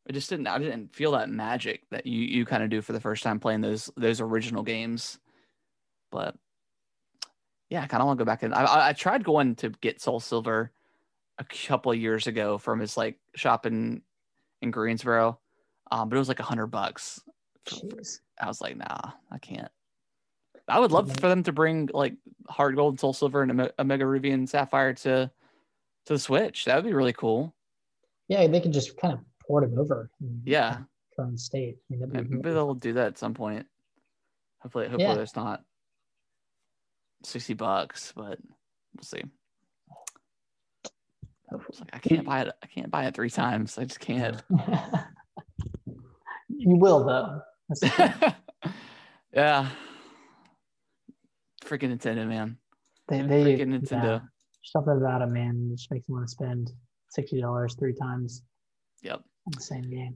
[0.10, 0.48] I just didn't.
[0.48, 3.40] I didn't feel that magic that you you kind of do for the first time
[3.40, 5.20] playing those those original games.
[6.12, 6.36] But
[7.70, 10.02] yeah, I kind of want to go back and I, I tried going to get
[10.02, 10.72] Soul Silver
[11.38, 14.02] a couple of years ago from his like shop in
[14.64, 15.38] in Greensboro,
[15.92, 17.22] um, but it was like a hundred bucks.
[17.68, 18.20] Jeez.
[18.42, 19.72] I was like, nah, I can't.
[20.68, 22.16] I would love for them to bring like
[22.48, 25.30] Heart Gold, and Soul Silver, and Ome- Omega Ruby and Sapphire to
[26.06, 26.66] to the Switch.
[26.66, 27.54] That would be really cool.
[28.28, 29.20] Yeah, they could just kind of
[29.50, 30.10] port it over.
[30.46, 30.78] Yeah,
[31.16, 31.78] Current state.
[31.92, 33.66] I mean, be maybe they'll do that at some point.
[34.62, 35.16] Hopefully, hopefully Yeah.
[35.16, 35.64] there's not
[37.24, 38.38] sixty bucks, but
[38.96, 39.24] we'll see.
[41.68, 42.52] It's like, I can't buy it.
[42.62, 43.78] I can't buy it three times.
[43.80, 44.40] I just can't.
[46.50, 47.42] you will though.
[47.68, 48.74] That's the thing.
[49.34, 49.70] yeah.
[51.66, 52.58] Freaking Nintendo, man.
[53.08, 54.04] They, they Freaking Nintendo.
[54.04, 54.20] yeah,
[54.64, 55.72] something about it, man.
[55.76, 56.72] Just makes me want to spend
[57.10, 58.44] sixty dollars three times
[59.02, 59.22] Yep.
[59.60, 60.16] Same game.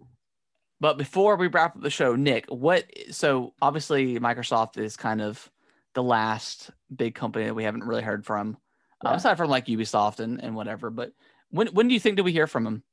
[0.79, 2.85] But before we wrap up the show, Nick, what?
[3.11, 5.49] So obviously, Microsoft is kind of
[5.93, 8.57] the last big company that we haven't really heard from,
[9.05, 10.89] uh, aside from like Ubisoft and, and whatever.
[10.89, 11.13] But
[11.51, 12.83] when when do you think do we hear from them?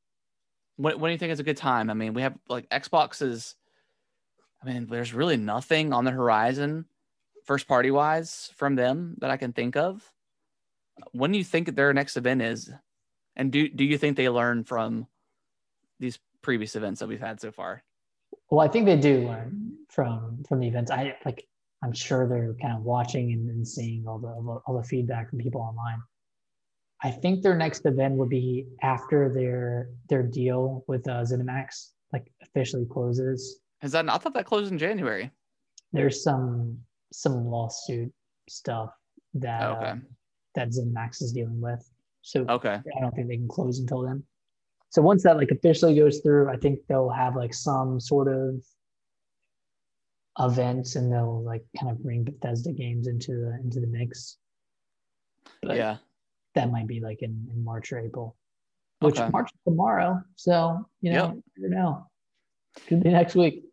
[0.76, 1.90] When when do you think is a good time?
[1.90, 3.56] I mean, we have like Xbox is.
[4.62, 6.84] I mean, there's really nothing on the horizon,
[7.44, 10.12] first party wise, from them that I can think of.
[11.12, 12.70] When do you think their next event is?
[13.34, 15.06] And do do you think they learn from
[16.00, 17.84] these previous events that we've had so far?
[18.50, 20.90] Well, I think they do learn from from the events.
[20.90, 21.46] I like.
[21.82, 25.38] I'm sure they're kind of watching and, and seeing all the all the feedback from
[25.38, 26.02] people online.
[27.02, 32.30] I think their next event would be after their their deal with uh, ZeniMax like
[32.42, 33.60] officially closes.
[33.82, 34.08] Is that?
[34.10, 35.30] I thought that closed in January.
[35.92, 36.78] There's some
[37.12, 38.12] some lawsuit
[38.48, 38.90] stuff
[39.34, 39.90] that Okay.
[39.90, 39.96] uh,
[40.56, 41.88] that ZeniMax is dealing with.
[42.22, 42.74] So Okay.
[42.96, 44.22] I don't think they can close until then.
[44.90, 48.60] So once that like officially goes through, I think they'll have like some sort of
[50.38, 54.36] events and they'll like kind of bring Bethesda games into the into the mix.
[55.62, 55.96] But yeah.
[56.54, 58.36] that might be like in, in March or April.
[59.00, 59.30] Which Okay.
[59.30, 60.20] March is tomorrow.
[60.36, 61.70] So, you know, Yep.
[61.70, 62.06] know.
[62.86, 63.64] Could be next week.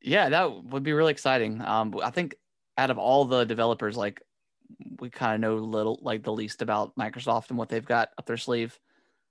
[0.00, 1.60] Yeah, that would be really exciting.
[1.60, 2.34] Um, I think
[2.76, 4.22] out of all the developers, like
[4.98, 8.26] we kind of know little, like the least about Microsoft and what they've got up
[8.26, 8.78] their sleeve.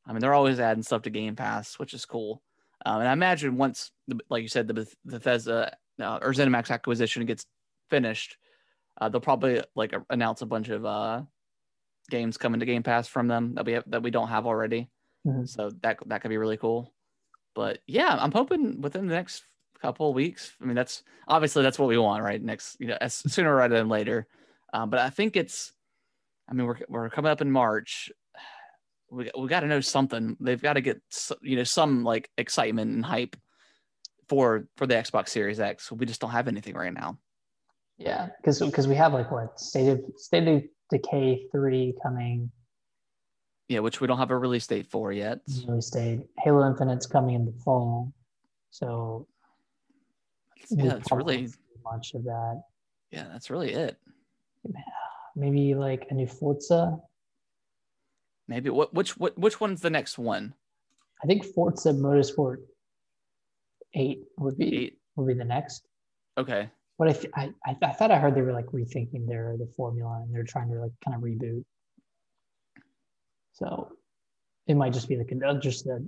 [0.06, 2.42] I mean, they're always adding stuff to Game Pass, which is cool.
[2.86, 6.72] Um, and I imagine once, the, like you said, the Beth- Bethesda uh, or ZeniMax
[6.72, 7.46] acquisition gets
[7.90, 8.38] finished,
[9.00, 11.22] uh, they'll probably like announce a bunch of uh,
[12.10, 14.90] games coming to Game Pass from them that we have, that we don't have already.
[15.28, 15.48] Mhm.
[15.48, 16.92] So that that could be really cool.
[17.54, 19.44] But yeah, I'm hoping within the next
[19.82, 20.54] couple of weeks.
[20.62, 22.42] I mean, that's obviously that's what we want, right?
[22.42, 24.28] Next, you know, as sooner rather than later.
[24.74, 25.74] Um, but I think it's.
[26.50, 28.10] I mean, we're we're coming up in March.
[29.12, 30.38] We we got to know something.
[30.40, 31.02] They've got to get
[31.42, 33.36] you know some like excitement and hype
[34.30, 35.92] for for the Xbox Series X.
[35.92, 37.18] We just don't have anything right now.
[37.98, 38.30] Yeah.
[38.38, 42.50] Because because we have like what State of State of Decay three coming,
[43.68, 45.40] Yeah, which we don't have a release date for yet.
[45.68, 46.24] really stayed.
[46.40, 48.14] Halo Infinite's coming in the fall.
[48.70, 49.28] So
[50.70, 51.50] Yeah, that's really
[51.84, 52.64] much of that.
[53.12, 53.98] yeah, that's really it.
[55.36, 56.98] Maybe like a new Forza.
[58.48, 60.54] Maybe what which what which one's the next one?
[61.24, 62.58] I think Forza Motorsport
[63.94, 64.98] eight would be Eight.
[65.16, 65.88] would be the next.
[66.38, 66.70] Okay.
[66.98, 69.68] But I, th- I, I I thought I heard they were like rethinking their the
[69.78, 71.64] formula and they're trying to like kind of reboot.
[73.54, 73.92] So
[74.68, 76.00] it might just be like a, just a,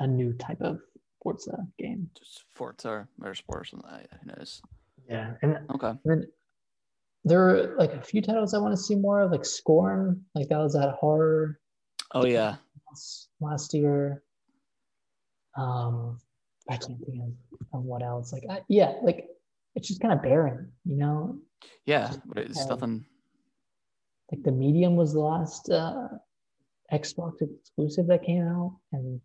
[0.00, 0.80] a new type of
[1.22, 2.08] Forza game.
[2.18, 3.90] Just Forza or Motorsport or something.
[3.90, 4.62] like Who knows?
[5.08, 5.92] Yeah, and Okay.
[6.04, 6.26] then
[7.26, 10.48] there are like a few titles I want to see more of, like Scorn, like
[10.48, 11.58] that was that horror
[12.14, 12.56] Oh yeah.
[13.40, 14.22] last- year.
[15.56, 16.18] Um,
[16.70, 17.32] I can't think of,
[17.78, 18.32] of what else.
[18.32, 19.26] Like, I, yeah, like
[19.74, 21.38] it's just kind of barren, you know.
[21.84, 22.12] Yeah.
[22.26, 23.04] But it's nothing.
[24.32, 26.08] Like the Medium was the last uh,
[26.92, 29.20] Xbox exclusive that came out, and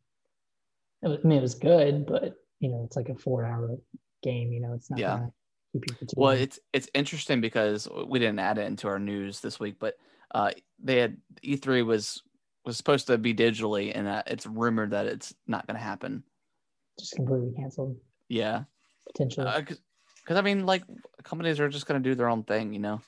[1.04, 3.78] it was, I mean, it was good, but you know, it's like a four-hour
[4.24, 4.52] game.
[4.52, 5.18] You know, it's not Yeah.
[5.18, 5.32] gonna
[5.72, 9.00] keep you for too Well, it's it's interesting because we didn't add it into our
[9.00, 9.98] news this week, but
[10.34, 12.24] uh, they had E3 was
[12.66, 16.24] was supposed to be digitally, and uh, it's rumored that it's not going to happen.
[17.00, 17.98] just completely canceled
[18.30, 18.64] Yeah,
[19.08, 19.52] potentially.
[19.58, 20.84] because I mean, like
[21.24, 23.02] companies are just going to do their own thing, you know,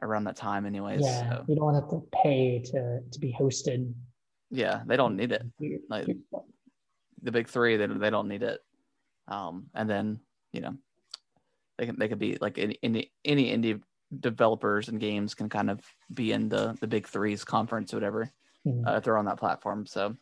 [0.00, 1.02] around that time, anyways.
[1.02, 3.92] yeah, So, you don't have to pay to to be hosted.
[4.50, 5.42] yeah, they don't need it.
[5.88, 6.08] Like-
[7.22, 8.60] the big three they, they don't need it
[9.28, 10.20] um and then
[10.52, 10.76] you know
[11.78, 13.80] they can they could be like any any, any indie
[14.20, 15.80] developers and games can kind of
[16.12, 18.30] be in the the big threes conference or whatever
[18.66, 18.86] Mhm.
[18.86, 20.16] uh, if they're on that platform so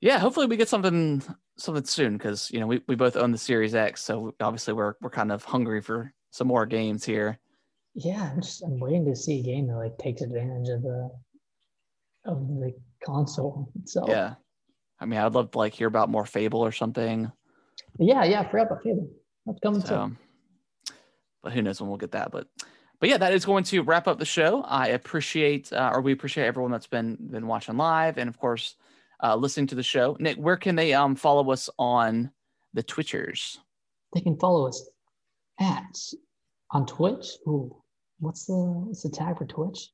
[0.00, 1.22] yeah hopefully we get something
[1.56, 4.94] something soon because you know we, we both own the series x so obviously we're
[5.00, 7.38] we're kind of hungry for some more games here
[7.94, 11.10] Yeah, I'm just I'm waiting to see a game that like takes advantage of the
[12.24, 12.72] of the
[13.04, 14.08] console itself.
[14.08, 14.34] yeah
[15.00, 17.30] i mean i'd love to like hear about more fable or something
[17.98, 18.40] yeah, yeah.
[18.42, 19.08] I forgot about Fable.
[19.46, 20.18] That's coming So, soon.
[21.42, 22.30] but who knows when we'll get that.
[22.30, 22.48] But
[23.00, 24.62] but yeah, that is going to wrap up the show.
[24.62, 28.76] I appreciate uh, or we appreciate everyone that's been been watching live and of course
[29.22, 30.16] uh, listening to the show.
[30.20, 32.30] Nick, where can they um follow us on
[32.74, 33.58] the Twitchers?
[34.14, 34.88] They can follow us
[35.60, 35.96] at
[36.72, 37.26] on Twitch.
[37.48, 37.74] Ooh,
[38.18, 39.88] what's the what's the tag for Twitch?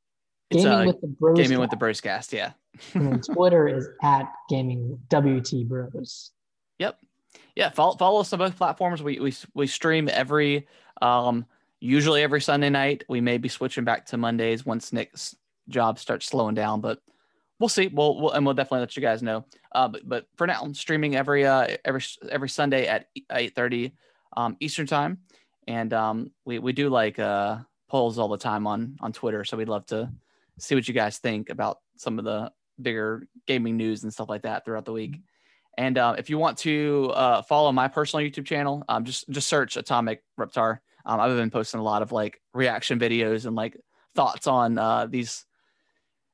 [0.50, 1.36] It's, Gaming uh, with the Bros.
[1.38, 2.52] Gaming with the Bros cast, yeah.
[2.94, 6.30] and Twitter is at Gaming WT Bros.
[6.78, 6.98] Yep.
[7.56, 9.02] Yeah, follow, follow us on both platforms.
[9.02, 10.68] We we we stream every
[11.00, 11.46] um
[11.80, 13.04] usually every Sunday night.
[13.08, 15.34] We may be switching back to Mondays once Nick's
[15.68, 17.00] job starts slowing down, but
[17.58, 17.88] we'll see.
[17.88, 19.46] We'll, we'll and we'll definitely let you guys know.
[19.72, 23.94] Uh, but but for now, I'm streaming every uh every every Sunday at eight thirty
[24.36, 25.18] um Eastern time,
[25.66, 29.44] and um we we do like uh polls all the time on on Twitter.
[29.44, 30.10] So we'd love to
[30.58, 34.42] see what you guys think about some of the bigger gaming news and stuff like
[34.42, 35.20] that throughout the week.
[35.78, 39.48] And uh, if you want to uh, follow my personal YouTube channel, um, just just
[39.48, 40.78] search Atomic Reptar.
[41.04, 43.76] Um, I've been posting a lot of like reaction videos and like
[44.14, 45.44] thoughts on uh, these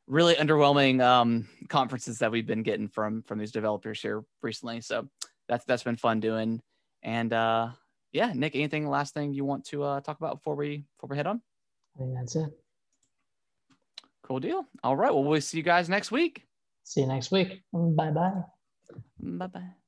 [0.07, 4.81] really underwhelming um, conferences that we've been getting from from these developers here recently.
[4.81, 5.09] So
[5.49, 6.63] that's that's been fun doing.
[7.03, 7.71] And uh,
[8.13, 11.17] yeah, Nick, anything last thing you want to uh, talk about before we before we
[11.17, 11.43] head on?
[11.97, 12.51] I think that's it.
[14.23, 14.67] Cool deal.
[14.85, 15.13] All right.
[15.13, 16.47] Well, we'll see you guys next week.
[16.85, 17.63] See you next week.
[17.73, 18.43] Bye bye.
[19.19, 19.82] Bye bye.